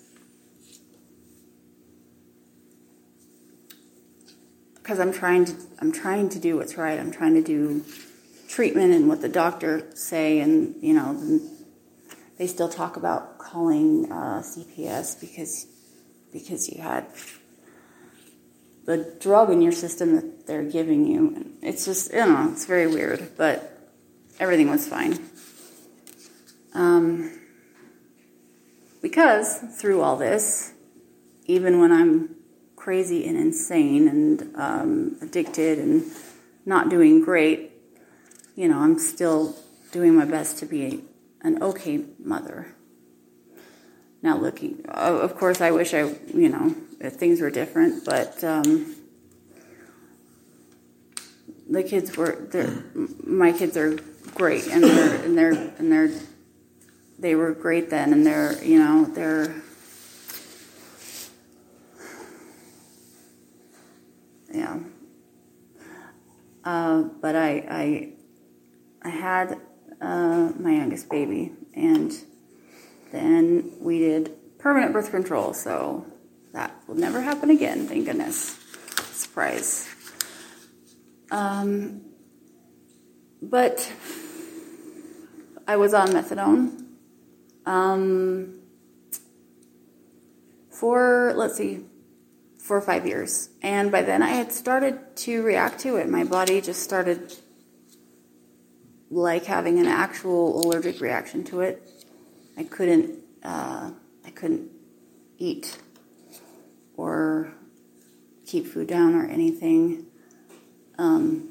because 4.88 5.00
I'm 5.00 5.12
trying 5.12 5.44
to 5.44 5.54
I'm 5.80 5.92
trying 5.92 6.30
to 6.30 6.38
do 6.38 6.56
what's 6.56 6.78
right. 6.78 6.98
I'm 6.98 7.10
trying 7.12 7.34
to 7.34 7.42
do 7.42 7.84
treatment 8.48 8.94
and 8.94 9.06
what 9.06 9.20
the 9.20 9.28
doctor 9.28 9.86
say, 9.94 10.40
and 10.40 10.74
you 10.82 10.94
know, 10.94 11.40
they 12.38 12.46
still 12.46 12.70
talk 12.70 12.96
about 12.96 13.36
calling 13.36 14.10
uh, 14.10 14.40
CPS 14.40 15.20
because 15.20 15.66
because 16.32 16.70
you 16.70 16.80
had 16.80 17.04
the 18.86 19.14
drug 19.20 19.50
in 19.50 19.60
your 19.60 19.72
system 19.72 20.16
that 20.16 20.46
they're 20.46 20.62
giving 20.62 21.06
you. 21.06 21.52
It's 21.60 21.84
just, 21.84 22.10
you 22.10 22.20
know, 22.20 22.48
it's 22.50 22.64
very 22.64 22.86
weird, 22.86 23.32
but 23.36 23.78
everything 24.40 24.70
was 24.70 24.88
fine. 24.88 25.18
Um, 26.72 27.38
because 29.02 29.58
through 29.78 30.00
all 30.00 30.16
this, 30.16 30.72
even 31.44 31.78
when 31.78 31.92
I'm 31.92 32.37
crazy 32.88 33.26
and 33.26 33.36
insane 33.36 34.08
and 34.08 34.56
um, 34.56 35.18
addicted 35.20 35.78
and 35.78 36.10
not 36.64 36.88
doing 36.88 37.22
great, 37.22 37.70
you 38.56 38.66
know, 38.66 38.78
I'm 38.78 38.98
still 38.98 39.54
doing 39.92 40.14
my 40.14 40.24
best 40.24 40.56
to 40.60 40.64
be 40.64 41.04
an 41.42 41.62
okay 41.62 42.02
mother. 42.18 42.74
Now, 44.22 44.38
looking, 44.38 44.86
of 44.88 45.36
course, 45.36 45.60
I 45.60 45.70
wish 45.70 45.92
I, 45.92 46.16
you 46.32 46.48
know, 46.48 46.70
things 47.10 47.42
were 47.42 47.50
different, 47.50 48.06
but 48.06 48.42
um, 48.42 48.96
the 51.68 51.82
kids 51.82 52.16
were, 52.16 52.48
they're, 52.50 52.84
my 53.22 53.52
kids 53.52 53.76
are 53.76 53.98
great, 54.34 54.66
and 54.66 54.82
they're, 54.82 55.24
and 55.26 55.36
they're, 55.36 55.52
and 55.78 55.92
they're, 55.92 56.10
they 57.18 57.34
were 57.34 57.52
great 57.52 57.90
then, 57.90 58.14
and 58.14 58.24
they're, 58.24 58.64
you 58.64 58.78
know, 58.78 59.04
they're, 59.04 59.54
yeah. 64.58 64.78
Uh, 66.64 67.02
but 67.20 67.34
I, 67.34 67.50
I, 67.70 68.12
I 69.02 69.08
had 69.08 69.60
uh, 70.00 70.52
my 70.58 70.72
youngest 70.72 71.08
baby, 71.08 71.52
and 71.74 72.12
then 73.12 73.72
we 73.80 73.98
did 73.98 74.58
permanent 74.58 74.92
birth 74.92 75.10
control, 75.10 75.54
so 75.54 76.04
that 76.52 76.74
will 76.86 76.96
never 76.96 77.20
happen 77.20 77.50
again, 77.50 77.86
thank 77.86 78.06
goodness. 78.06 78.58
Surprise. 79.12 79.88
Um, 81.30 82.02
but 83.40 83.92
I 85.66 85.76
was 85.76 85.94
on 85.94 86.08
methadone 86.08 86.86
um, 87.66 88.60
for, 90.70 91.32
let's 91.36 91.56
see, 91.56 91.84
four 92.68 92.76
or 92.76 92.82
five 92.82 93.06
years. 93.06 93.48
And 93.62 93.90
by 93.90 94.02
then 94.02 94.22
I 94.22 94.28
had 94.28 94.52
started 94.52 95.16
to 95.16 95.42
react 95.42 95.80
to 95.80 95.96
it. 95.96 96.06
My 96.06 96.24
body 96.24 96.60
just 96.60 96.82
started 96.82 97.34
like 99.10 99.46
having 99.46 99.78
an 99.78 99.86
actual 99.86 100.60
allergic 100.62 101.00
reaction 101.00 101.44
to 101.44 101.62
it. 101.62 101.90
I 102.58 102.64
couldn't, 102.64 103.20
uh, 103.42 103.90
I 104.26 104.30
couldn't 104.30 104.70
eat 105.38 105.78
or 106.94 107.54
keep 108.44 108.66
food 108.66 108.86
down 108.86 109.14
or 109.14 109.24
anything. 109.24 110.04
Um, 110.98 111.48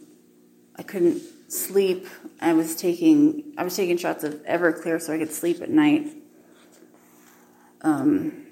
I 0.75 0.84
couldn't 0.84 1.23
sleep. 1.47 2.08
I 2.39 2.53
was 2.53 2.75
taking 2.75 3.56
I 3.58 3.63
was 3.63 3.75
taking 3.75 3.97
shots 3.97 4.23
of 4.23 4.36
Everclear 4.45 5.01
so 5.01 5.13
I 5.13 5.17
could 5.17 5.32
sleep 5.32 5.62
at 5.63 5.71
night. 5.71 6.10
Um, 7.82 8.47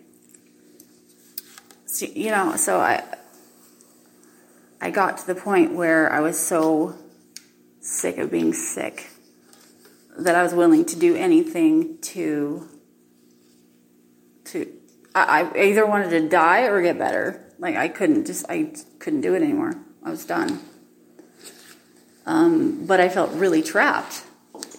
you 2.01 2.31
know, 2.31 2.55
so 2.55 2.79
I 2.79 3.03
I 4.81 4.91
got 4.91 5.17
to 5.19 5.27
the 5.27 5.35
point 5.35 5.73
where 5.73 6.11
I 6.11 6.19
was 6.19 6.39
so 6.39 6.95
sick 7.79 8.17
of 8.17 8.31
being 8.31 8.53
sick 8.53 9.09
that 10.17 10.35
I 10.35 10.43
was 10.43 10.53
willing 10.53 10.85
to 10.85 10.95
do 10.95 11.15
anything 11.15 11.97
to 11.99 12.67
to 14.45 14.71
I, 15.13 15.43
I 15.43 15.63
either 15.65 15.85
wanted 15.85 16.09
to 16.11 16.27
die 16.27 16.63
or 16.63 16.81
get 16.81 16.97
better. 16.97 17.41
Like 17.57 17.75
I 17.75 17.87
couldn't 17.87 18.25
just 18.25 18.45
I 18.49 18.73
couldn't 18.99 19.21
do 19.21 19.33
it 19.33 19.41
anymore. 19.41 19.73
I 20.03 20.09
was 20.09 20.25
done. 20.25 20.59
Um, 22.25 22.85
but 22.85 22.99
I 22.99 23.09
felt 23.09 23.31
really 23.33 23.61
trapped 23.61 24.23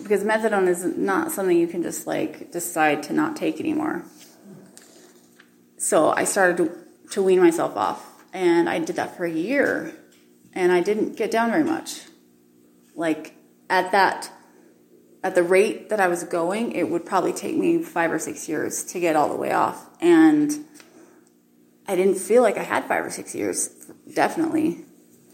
because 0.03 0.25
methadone 0.25 0.69
is 0.69 0.85
not 0.85 1.31
something 1.31 1.57
you 1.57 1.69
can 1.69 1.83
just 1.83 2.07
like 2.07 2.51
decide 2.53 3.05
to 3.05 3.13
not 3.13 3.37
take 3.37 3.61
anymore. 3.61 4.05
So 5.79 6.11
I 6.11 6.25
started 6.25 6.86
to, 7.11 7.23
wean 7.23 7.41
myself 7.41 7.77
off, 7.77 8.25
and 8.33 8.69
I 8.69 8.79
did 8.79 8.97
that 8.97 9.17
for 9.17 9.25
a 9.25 9.31
year, 9.31 9.93
and 10.53 10.73
I 10.73 10.81
didn't 10.81 11.17
get 11.17 11.31
down 11.31 11.51
very 11.51 11.65
much. 11.65 12.03
Like 12.95 13.35
at 13.69 13.93
that, 13.93 14.31
at 15.23 15.35
the 15.35 15.43
rate 15.43 15.89
that 15.89 16.01
I 16.01 16.09
was 16.09 16.25
going, 16.25 16.73
it 16.73 16.89
would 16.89 17.05
probably 17.05 17.33
take 17.33 17.57
me 17.57 17.83
five 17.83 18.13
or 18.13 18.19
six 18.19 18.49
years 18.49 18.85
to 18.85 19.01
get 19.01 19.17
all 19.17 19.29
the 19.29 19.37
way 19.37 19.53
off, 19.53 19.87
and 20.01 20.65
I 21.89 21.97
didn't 21.97 22.19
feel 22.19 22.43
like 22.43 22.57
I 22.57 22.63
had 22.63 22.85
five 22.87 23.05
or 23.05 23.11
six 23.11 23.35
years. 23.35 23.69
Definitely, 24.13 24.85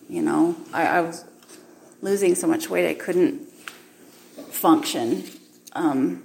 you 0.08 0.22
know, 0.22 0.56
I, 0.72 0.87
I 0.87 1.00
was 1.00 1.24
losing 2.00 2.35
so 2.35 2.46
much 2.46 2.68
weight 2.68 2.88
I 2.88 2.94
couldn't 2.94 3.48
function. 4.50 5.24
Um, 5.72 6.24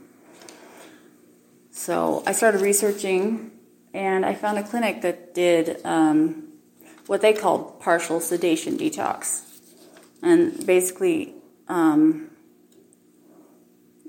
so 1.71 2.23
I 2.25 2.33
started 2.33 2.61
researching, 2.61 3.51
and 3.97 4.23
I 4.23 4.35
found 4.35 4.59
a 4.59 4.63
clinic 4.63 5.01
that 5.01 5.33
did 5.33 5.83
um, 5.83 6.49
what 7.07 7.21
they 7.21 7.33
called 7.33 7.79
partial 7.79 8.19
sedation 8.19 8.77
detox, 8.77 9.41
and 10.21 10.65
basically, 10.67 11.33
um, 11.67 12.29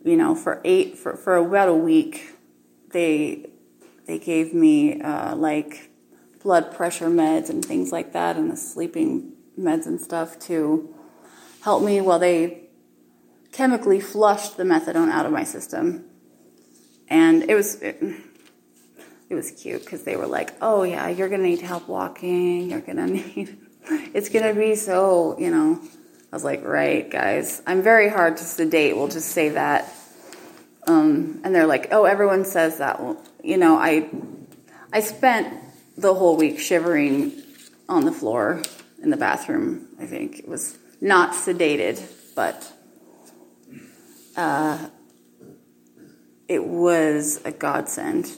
you 0.04 0.16
know, 0.16 0.34
for 0.34 0.60
eight 0.64 0.98
for, 0.98 1.16
for 1.16 1.36
about 1.36 1.70
a 1.70 1.74
week, 1.74 2.34
they 2.90 3.48
they 4.06 4.18
gave 4.18 4.52
me 4.52 5.00
uh, 5.00 5.34
like 5.34 5.90
blood 6.42 6.74
pressure 6.76 7.08
meds 7.08 7.48
and 7.48 7.64
things 7.64 7.90
like 7.90 8.12
that, 8.12 8.36
and 8.36 8.50
the 8.50 8.56
sleeping 8.56 9.32
meds 9.58 9.86
and 9.86 9.98
stuff 9.98 10.38
to 10.40 10.94
help 11.62 11.82
me 11.82 12.02
while 12.02 12.18
they 12.18 12.64
chemically 13.52 14.00
flushed 14.00 14.58
the 14.58 14.64
methadone 14.64 15.10
out 15.10 15.24
of 15.24 15.32
my 15.32 15.44
system. 15.44 16.04
And 17.08 17.48
it 17.48 17.54
was 17.54 17.76
it, 17.80 18.02
it 19.30 19.34
was 19.34 19.50
cute 19.50 19.84
because 19.84 20.02
they 20.04 20.16
were 20.16 20.26
like, 20.26 20.52
"Oh 20.60 20.82
yeah, 20.82 21.08
you're 21.08 21.28
gonna 21.28 21.42
need 21.42 21.60
help 21.60 21.88
walking. 21.88 22.70
You're 22.70 22.80
gonna 22.80 23.06
need. 23.18 23.58
It's 24.14 24.28
gonna 24.28 24.54
be 24.54 24.74
so 24.74 25.36
you 25.38 25.50
know." 25.50 25.80
I 26.30 26.36
was 26.36 26.44
like, 26.44 26.64
"Right, 26.64 27.08
guys. 27.10 27.62
I'm 27.66 27.82
very 27.82 28.08
hard 28.08 28.36
to 28.38 28.44
sedate. 28.44 28.96
We'll 28.96 29.08
just 29.08 29.30
say 29.30 29.50
that." 29.50 29.92
Um, 30.86 31.40
and 31.44 31.54
they're 31.54 31.66
like, 31.66 31.88
"Oh, 31.92 32.04
everyone 32.04 32.44
says 32.44 32.78
that." 32.78 33.00
Well, 33.00 33.22
you 33.42 33.56
know, 33.56 33.76
I 33.76 34.10
I 34.92 35.00
spent 35.00 35.52
the 35.96 36.14
whole 36.14 36.36
week 36.36 36.58
shivering 36.58 37.32
on 37.88 38.04
the 38.04 38.12
floor 38.12 38.62
in 39.02 39.10
the 39.10 39.16
bathroom. 39.16 39.88
I 40.00 40.06
think 40.06 40.38
it 40.38 40.48
was 40.48 40.78
not 41.00 41.32
sedated, 41.32 42.00
but 42.34 42.72
uh, 44.36 44.88
it 46.46 46.64
was 46.64 47.40
a 47.44 47.52
godsend. 47.52 48.30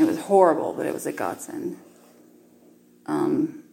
It 0.00 0.06
was 0.06 0.18
horrible, 0.18 0.72
but 0.72 0.86
it 0.86 0.94
was 0.94 1.04
a 1.04 1.12
godsend. 1.12 1.76
Um, 3.04 3.64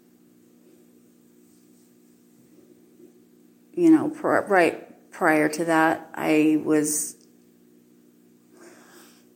you 3.72 3.90
know, 3.90 4.10
pr- 4.10 4.40
right 4.40 5.10
prior 5.10 5.48
to 5.48 5.64
that, 5.64 6.10
I 6.14 6.62
was, 6.66 7.16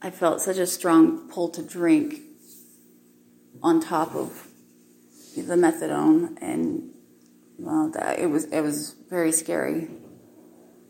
I 0.02 0.10
felt 0.10 0.42
such 0.42 0.58
a 0.58 0.68
strong 0.68 1.30
pull 1.30 1.48
to 1.52 1.64
drink 1.64 2.20
on 3.64 3.80
top 3.80 4.14
of 4.14 4.50
the 5.38 5.56
methadone, 5.56 6.38
and 6.42 6.92
well, 7.58 7.90
that 7.92 8.20
it 8.20 8.30
was 8.30 8.44
it 8.46 8.60
was 8.60 8.96
very 9.10 9.32
scary 9.32 9.88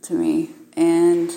to 0.01 0.15
me, 0.15 0.49
and 0.75 1.31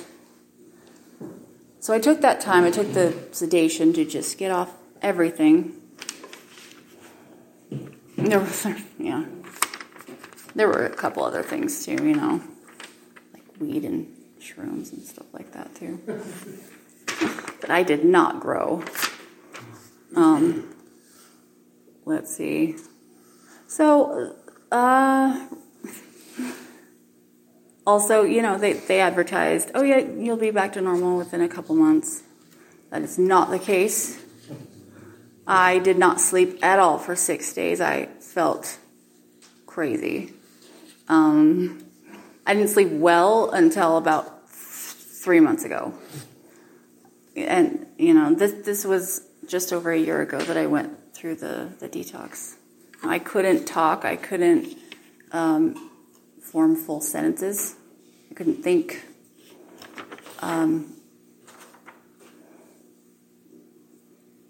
so 1.85 1.92
I 1.92 1.99
took 1.99 2.23
that 2.23 2.40
time. 2.40 2.64
I 2.64 2.70
took 2.70 2.94
the 2.94 3.14
sedation 3.33 3.92
to 3.92 4.07
just 4.07 4.38
get 4.38 4.51
off 4.51 4.73
everything. 5.03 5.75
There 8.16 8.40
was, 8.40 8.66
yeah, 8.99 9.27
there 10.55 10.66
were 10.66 10.87
a 10.87 10.97
couple 10.97 11.25
other 11.25 11.42
things 11.42 11.85
too, 11.85 11.92
you 12.03 12.14
know, 12.14 12.40
like 13.35 13.44
weed 13.61 13.85
and 13.85 14.11
shrooms 14.40 14.94
and 14.94 15.03
stuff 15.03 15.27
like 15.35 15.53
that 15.53 15.75
too. 15.75 16.01
but 17.61 17.68
I 17.68 17.83
did 17.83 18.03
not 18.03 18.40
grow. 18.40 18.83
Um, 20.16 20.75
let's 22.07 22.35
see. 22.35 22.77
So, 23.66 24.37
uh, 24.73 25.49
also, 27.87 28.23
you 28.23 28.42
know, 28.42 28.57
they, 28.57 28.75
they 28.75 29.01
advertised, 29.01 29.70
oh, 29.75 29.83
yeah, 29.83 29.99
you'll 29.99 30.37
be 30.37 30.51
back 30.51 30.73
to 30.75 30.81
normal 30.81 31.18
within 31.18 31.40
a 31.40 31.49
couple 31.49 31.75
months. 31.75 32.23
That 32.90 33.03
is 33.03 33.18
not 33.18 33.51
the 33.51 33.59
case. 33.59 34.23
I 35.47 35.79
did 35.79 35.99
not 35.99 36.20
sleep 36.20 36.64
at 36.64 36.79
all 36.79 36.99
for 36.99 37.14
six 37.14 37.53
days. 37.53 37.81
I 37.81 38.07
felt 38.20 38.79
crazy. 39.66 40.33
Um, 41.09 41.85
I 42.47 42.55
didn't 42.55 42.70
sleep 42.70 42.90
well 42.90 43.51
until 43.51 43.99
about 43.99 44.49
three 44.49 45.40
months 45.40 45.64
ago. 45.64 45.94
And, 47.37 47.87
you 47.99 48.14
know, 48.14 48.35
this, 48.35 48.53
this 48.64 48.85
was 48.85 49.27
just 49.47 49.73
over 49.73 49.90
a 49.90 49.99
year 49.99 50.23
ago 50.23 50.38
that 50.38 50.57
I 50.57 50.66
went 50.66 51.14
through 51.14 51.37
the, 51.37 51.70
the 51.79 51.88
detox. 51.88 52.55
I 53.03 53.18
couldn't 53.18 53.66
talk, 53.66 54.05
I 54.05 54.16
couldn't 54.16 54.79
um, 55.33 55.90
form 56.55 56.77
full 56.77 57.01
sentences, 57.01 57.75
I 58.31 58.35
couldn't 58.35 58.62
think. 58.62 59.05
Um, 60.38 60.95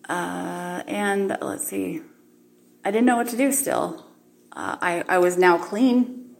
uh, 0.06 0.82
and 0.86 1.34
let's 1.40 1.66
see, 1.66 2.02
I 2.84 2.90
didn't 2.90 3.06
know 3.06 3.16
what 3.16 3.28
to 3.28 3.38
do 3.38 3.50
still. 3.52 4.04
Uh, 4.52 4.76
I, 4.82 5.04
I 5.08 5.16
was 5.16 5.38
now 5.38 5.56
clean, 5.56 6.36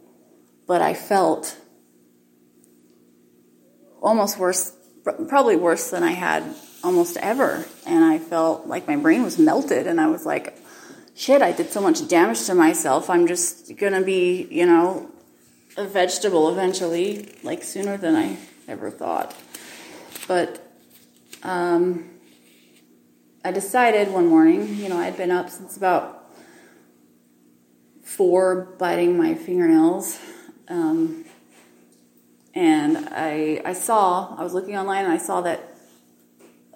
but 0.67 0.83
I 0.83 0.93
felt 0.93 1.57
almost 4.03 4.37
worse, 4.37 4.71
probably 5.27 5.55
worse 5.55 5.89
than 5.89 6.03
I 6.03 6.11
had 6.11 6.43
almost 6.83 7.17
ever. 7.17 7.65
And 7.87 8.05
I 8.05 8.19
felt 8.19 8.67
like 8.67 8.87
my 8.87 8.97
brain 8.97 9.23
was 9.23 9.39
melted, 9.39 9.87
and 9.87 9.99
I 9.99 10.09
was 10.09 10.27
like, 10.27 10.59
shit, 11.15 11.41
I 11.41 11.53
did 11.53 11.71
so 11.71 11.81
much 11.81 12.07
damage 12.07 12.45
to 12.45 12.53
myself. 12.53 13.09
I'm 13.09 13.25
just 13.25 13.75
gonna 13.77 14.03
be, 14.03 14.47
you 14.51 14.67
know, 14.67 15.09
a 15.77 15.85
vegetable 15.85 16.49
eventually, 16.49 17.33
like 17.43 17.63
sooner 17.63 17.97
than 17.97 18.15
I 18.15 18.37
ever 18.67 18.89
thought. 18.89 19.35
But 20.27 20.65
um, 21.43 22.09
I 23.43 23.51
decided 23.51 24.11
one 24.11 24.27
morning, 24.27 24.75
you 24.77 24.89
know, 24.89 24.97
I'd 24.97 25.17
been 25.17 25.31
up 25.31 25.49
since 25.49 25.77
about 25.77 26.33
four, 28.03 28.75
biting 28.79 29.17
my 29.17 29.35
fingernails. 29.35 30.19
Um, 30.67 31.25
and 32.53 33.09
I, 33.11 33.61
I 33.65 33.73
saw, 33.73 34.35
I 34.35 34.43
was 34.43 34.53
looking 34.53 34.77
online 34.77 35.03
and 35.03 35.13
I 35.13 35.17
saw 35.17 35.41
that 35.41 35.75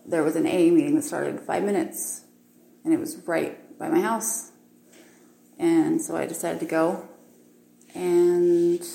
there 0.05 0.23
was 0.23 0.35
an 0.35 0.45
AA 0.45 0.71
meeting 0.71 0.95
that 0.95 1.03
started 1.03 1.35
in 1.35 1.38
five 1.39 1.63
minutes, 1.63 2.21
and 2.83 2.93
it 2.93 2.99
was 2.99 3.17
right 3.27 3.77
by 3.77 3.89
my 3.89 4.01
house. 4.01 4.51
And 5.57 6.01
so 6.01 6.15
I 6.15 6.25
decided 6.25 6.59
to 6.62 6.65
go, 6.65 7.09
and 7.95 8.86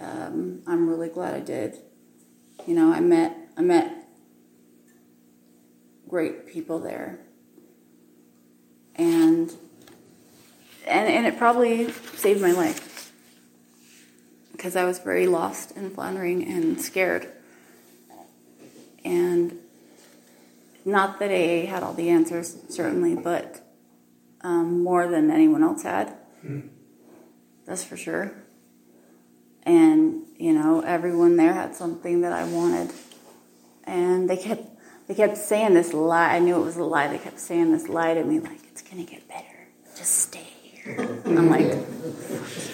um, 0.00 0.62
I'm 0.66 0.88
really 0.88 1.08
glad 1.08 1.34
I 1.34 1.40
did. 1.40 1.76
You 2.66 2.74
know, 2.74 2.92
I 2.92 3.00
met 3.00 3.36
I 3.56 3.62
met 3.62 3.94
great 6.08 6.46
people 6.46 6.78
there, 6.78 7.20
and 8.96 9.52
and 10.86 11.08
and 11.08 11.26
it 11.26 11.38
probably 11.38 11.90
saved 11.90 12.40
my 12.40 12.52
life 12.52 13.12
because 14.52 14.76
I 14.76 14.84
was 14.84 14.98
very 14.98 15.26
lost 15.26 15.72
and 15.76 15.92
floundering 15.92 16.46
and 16.46 16.80
scared. 16.80 17.28
And 19.04 19.58
not 20.84 21.18
that 21.18 21.30
AA 21.30 21.66
had 21.66 21.82
all 21.82 21.94
the 21.94 22.10
answers, 22.10 22.56
certainly, 22.68 23.16
but 23.16 23.60
um, 24.42 24.82
more 24.82 25.08
than 25.08 25.30
anyone 25.30 25.62
else 25.62 25.82
had. 25.82 26.16
Mm. 26.44 26.68
That's 27.66 27.84
for 27.84 27.96
sure. 27.96 28.32
And 29.64 30.26
you 30.36 30.52
know, 30.52 30.80
everyone 30.80 31.36
there 31.36 31.52
had 31.52 31.74
something 31.74 32.22
that 32.22 32.32
I 32.32 32.44
wanted, 32.44 32.92
and 33.84 34.28
they 34.28 34.36
kept 34.36 34.68
they 35.06 35.14
kept 35.14 35.36
saying 35.36 35.74
this 35.74 35.92
lie. 35.92 36.34
I 36.34 36.38
knew 36.40 36.56
it 36.56 36.64
was 36.64 36.76
a 36.76 36.84
lie. 36.84 37.08
They 37.08 37.18
kept 37.18 37.38
saying 37.38 37.72
this 37.72 37.88
lie 37.88 38.14
to 38.14 38.24
me, 38.24 38.40
like 38.40 38.60
it's 38.68 38.82
gonna 38.82 39.04
get 39.04 39.28
better. 39.28 39.68
Just 39.96 40.16
stay 40.16 40.46
here. 40.62 41.20
And 41.24 41.38
I'm 41.38 41.48
like, 41.50 41.70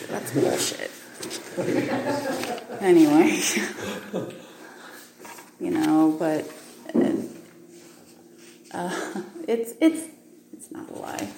that's 0.09 0.33
bullshit. 0.33 0.91
anyway, 2.81 3.39
you 5.61 5.71
know, 5.71 6.17
but. 6.19 6.51
Uh, 8.71 9.23
it's 9.49 9.73
it's 9.81 10.07
it's 10.53 10.71
not 10.71 10.89
a 10.91 10.93
lie. 10.93 11.29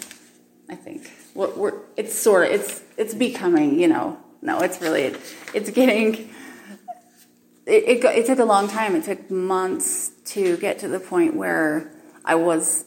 I 0.71 0.77
think 0.77 1.11
what 1.35 1.59
we're 1.59 1.75
it's 1.97 2.15
sort 2.15 2.47
of 2.47 2.53
it's 2.53 2.83
it's 2.97 3.13
becoming 3.13 3.79
you 3.79 3.89
know 3.89 4.19
no 4.41 4.61
it's 4.61 4.81
really 4.81 5.15
it's 5.53 5.71
getting 5.71 6.31
it, 7.71 8.05
it, 8.05 8.05
it 8.05 8.27
took 8.27 8.39
a 8.39 8.45
long 8.45 8.69
time. 8.69 8.97
It 8.97 9.05
took 9.05 9.31
months 9.31 10.11
to 10.27 10.57
get 10.57 10.81
to 10.81 10.89
the 10.89 10.99
point 11.01 11.37
where 11.37 11.93
I 12.25 12.35
was 12.35 12.85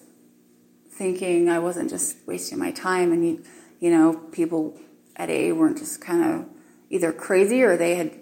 thinking 0.91 1.49
I 1.49 1.59
wasn't 1.59 1.89
just 1.89 2.17
wasting 2.27 2.59
my 2.59 2.71
time, 2.71 3.11
and 3.11 3.25
you, 3.25 3.43
you 3.79 3.89
know, 3.89 4.15
people 4.31 4.77
at 5.15 5.29
AA 5.29 5.53
weren't 5.53 5.77
just 5.77 6.01
kind 6.01 6.23
of 6.23 6.45
either 6.89 7.13
crazy 7.13 7.63
or 7.63 7.77
they 7.77 7.95
had 7.95 8.19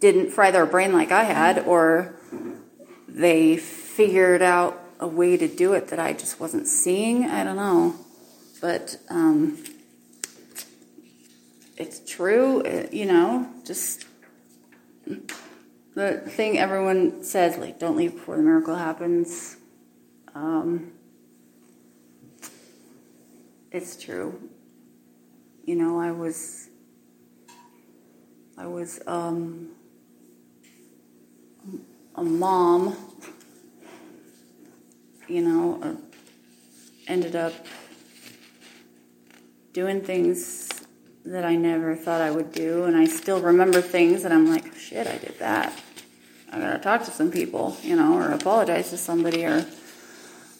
didn't 0.00 0.30
fry 0.30 0.50
their 0.50 0.66
brain 0.66 0.92
like 0.92 1.12
I 1.12 1.22
had, 1.24 1.60
or 1.60 2.16
they 3.06 3.56
figured 3.56 4.42
out 4.42 4.80
a 4.98 5.06
way 5.06 5.36
to 5.36 5.46
do 5.46 5.74
it 5.74 5.88
that 5.88 6.00
I 6.00 6.12
just 6.12 6.40
wasn't 6.40 6.66
seeing. 6.66 7.24
I 7.26 7.44
don't 7.44 7.56
know. 7.56 7.94
But 8.62 8.96
um, 9.10 9.62
it's 11.76 12.00
true, 12.10 12.62
uh, 12.62 12.86
you 12.90 13.04
know, 13.04 13.50
just 13.66 14.06
the 15.94 16.22
thing 16.26 16.58
everyone 16.58 17.22
says, 17.22 17.58
like, 17.58 17.78
don't 17.78 17.96
leave 17.96 18.14
before 18.14 18.38
the 18.38 18.42
miracle 18.42 18.74
happens. 18.74 19.58
Um, 20.34 20.92
it's 23.70 24.02
true. 24.02 24.48
You 25.64 25.76
know, 25.76 26.00
I 26.00 26.12
was, 26.12 26.70
I 28.56 28.66
was 28.66 29.00
um, 29.06 29.72
a 32.14 32.22
mom 32.22 32.96
you 35.28 35.40
know, 35.40 35.80
uh, 35.82 35.94
ended 37.06 37.34
up 37.34 37.54
doing 39.72 40.02
things 40.02 40.68
that 41.24 41.44
I 41.44 41.56
never 41.56 41.94
thought 41.94 42.20
I 42.20 42.30
would 42.30 42.52
do, 42.52 42.84
and 42.84 42.96
I 42.96 43.06
still 43.06 43.40
remember 43.40 43.80
things 43.80 44.22
that 44.22 44.32
I'm 44.32 44.50
like, 44.50 44.74
shit, 44.74 45.06
I 45.06 45.18
did 45.18 45.38
that. 45.38 45.78
I 46.50 46.58
gotta 46.58 46.78
talk 46.78 47.04
to 47.04 47.10
some 47.10 47.30
people, 47.30 47.76
you 47.82 47.96
know, 47.96 48.14
or 48.14 48.30
apologize 48.30 48.90
to 48.90 48.98
somebody, 48.98 49.44
or 49.44 49.64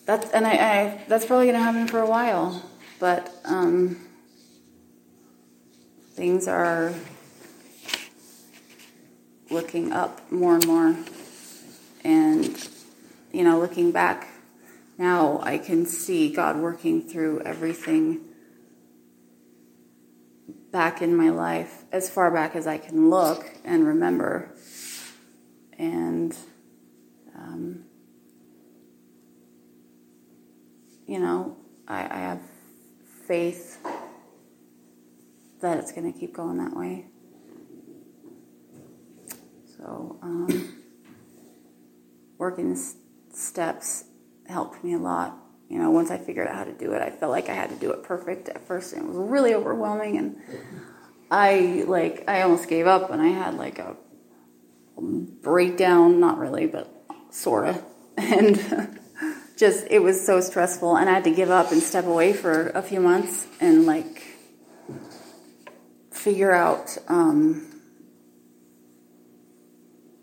that's 0.07 0.31
and 0.31 0.47
I, 0.47 0.53
I 0.53 1.05
that's 1.09 1.27
probably 1.27 1.47
gonna 1.47 1.59
happen 1.59 1.87
for 1.87 2.01
a 2.01 2.07
while, 2.07 2.63
but 2.99 3.31
um, 3.45 4.01
things 6.13 6.49
are 6.49 6.95
looking 9.51 9.93
up 9.93 10.33
more 10.33 10.55
and 10.55 10.67
more, 10.67 10.97
and 12.05 12.69
you 13.33 13.45
know, 13.45 13.59
looking 13.59 13.93
back 13.93 14.29
now 14.97 15.41
I 15.43 15.59
can 15.59 15.85
see 15.85 16.33
God 16.33 16.57
working 16.57 17.03
through 17.03 17.41
everything 17.41 18.21
back 20.73 21.03
in 21.03 21.15
my 21.15 21.29
life, 21.29 21.85
as 21.93 22.09
far 22.09 22.31
back 22.31 22.57
as 22.57 22.67
I 22.67 22.79
can 22.79 23.11
look 23.11 23.45
and 23.65 23.87
remember. 23.87 24.55
And, 25.79 26.35
um, 27.37 27.85
you 31.07 31.21
know, 31.21 31.57
I, 31.87 32.01
I 32.01 32.19
have 32.21 32.41
faith 33.27 33.79
that 35.61 35.79
it's 35.79 35.93
going 35.93 36.11
to 36.11 36.19
keep 36.19 36.35
going 36.35 36.57
that 36.57 36.75
way. 36.75 37.07
So, 39.77 40.19
um, 40.23 40.79
working 42.39 42.77
steps 43.33 44.05
helped 44.49 44.83
me 44.83 44.95
a 44.95 44.99
lot. 44.99 45.42
You 45.73 45.79
know, 45.79 45.91
once 45.91 46.11
I 46.11 46.19
figured 46.19 46.49
out 46.49 46.55
how 46.55 46.65
to 46.65 46.73
do 46.73 46.93
it, 46.93 47.01
I 47.01 47.09
felt 47.09 47.33
like 47.33 47.49
I 47.49 47.55
had 47.55 47.71
to 47.71 47.77
do 47.77 47.93
it 47.93 48.03
perfect 48.03 48.51
at 48.51 48.67
first, 48.67 48.93
and 48.93 49.05
it 49.05 49.09
was 49.09 49.17
really 49.17 49.55
overwhelming. 49.55 50.19
And 50.19 50.37
I 51.31 51.85
like, 51.87 52.29
I 52.29 52.43
almost 52.43 52.69
gave 52.69 52.87
up, 52.87 53.09
and 53.09 53.23
I 53.23 53.29
had 53.29 53.55
like 53.55 53.79
a 53.79 53.97
breakdown. 54.99 56.21
Not 56.21 56.37
really, 56.37 56.67
but 56.67 56.95
sorta. 57.31 57.83
And 58.19 58.99
just 59.57 59.87
it 59.89 60.01
was 60.01 60.25
so 60.25 60.43
stressful, 60.43 60.99
and 60.99 61.09
I 61.09 61.15
had 61.15 61.25
to 61.25 61.31
give 61.31 61.51
up 61.51 61.73
and 61.73 61.83
step 61.83 62.05
away 62.05 62.35
for 62.35 62.69
a 62.75 62.83
few 62.83 63.01
months 63.01 63.47
and 63.59 63.87
like 63.87 64.23
figure 66.11 66.53
out. 66.53 66.99
Um, 67.09 67.67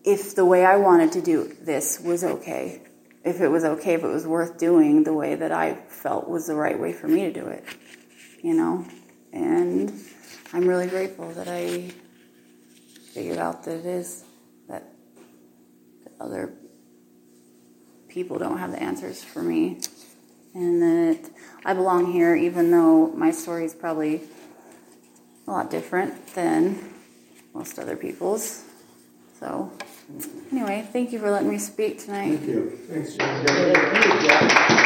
if 0.03 0.35
the 0.35 0.45
way 0.45 0.63
I 0.63 0.77
wanted 0.77 1.11
to 1.13 1.21
do 1.21 1.55
this 1.59 1.99
was 1.99 2.23
okay, 2.23 2.83
if 3.29 3.41
it 3.41 3.47
was 3.47 3.63
okay, 3.63 3.93
if 3.93 4.03
it 4.03 4.07
was 4.07 4.25
worth 4.25 4.57
doing 4.57 5.03
the 5.03 5.13
way 5.13 5.35
that 5.35 5.51
I 5.51 5.75
felt 5.75 6.27
was 6.27 6.47
the 6.47 6.55
right 6.55 6.77
way 6.79 6.91
for 6.91 7.07
me 7.07 7.21
to 7.21 7.31
do 7.31 7.45
it, 7.45 7.63
you 8.41 8.55
know? 8.55 8.85
And 9.31 9.93
I'm 10.51 10.67
really 10.67 10.87
grateful 10.87 11.29
that 11.31 11.47
I 11.47 11.91
figured 13.13 13.37
out 13.37 13.63
that 13.65 13.79
it 13.79 13.85
is, 13.85 14.23
that, 14.67 14.83
other 16.19 16.53
people 18.09 18.37
don't 18.39 18.57
have 18.57 18.71
the 18.71 18.81
answers 18.81 19.23
for 19.23 19.41
me, 19.41 19.79
and 20.53 20.81
that 20.81 21.29
I 21.63 21.73
belong 21.73 22.11
here 22.11 22.35
even 22.35 22.71
though 22.71 23.07
my 23.07 23.31
story 23.31 23.63
is 23.63 23.73
probably 23.73 24.23
a 25.47 25.51
lot 25.51 25.69
different 25.69 26.33
than 26.33 26.93
most 27.53 27.79
other 27.79 27.95
people's. 27.95 28.65
So, 29.39 29.71
anyway, 30.51 30.87
thank 30.91 31.11
you 31.11 31.19
for 31.19 31.31
letting 31.31 31.49
me 31.49 31.57
speak 31.57 31.99
tonight. 31.99 32.37
Thank 32.37 32.47
you. 32.49 32.79
Thanks, 32.89 33.15
John. 33.15 33.45
Thank 33.45 34.05
you, 34.05 34.27
Jack. 34.27 34.85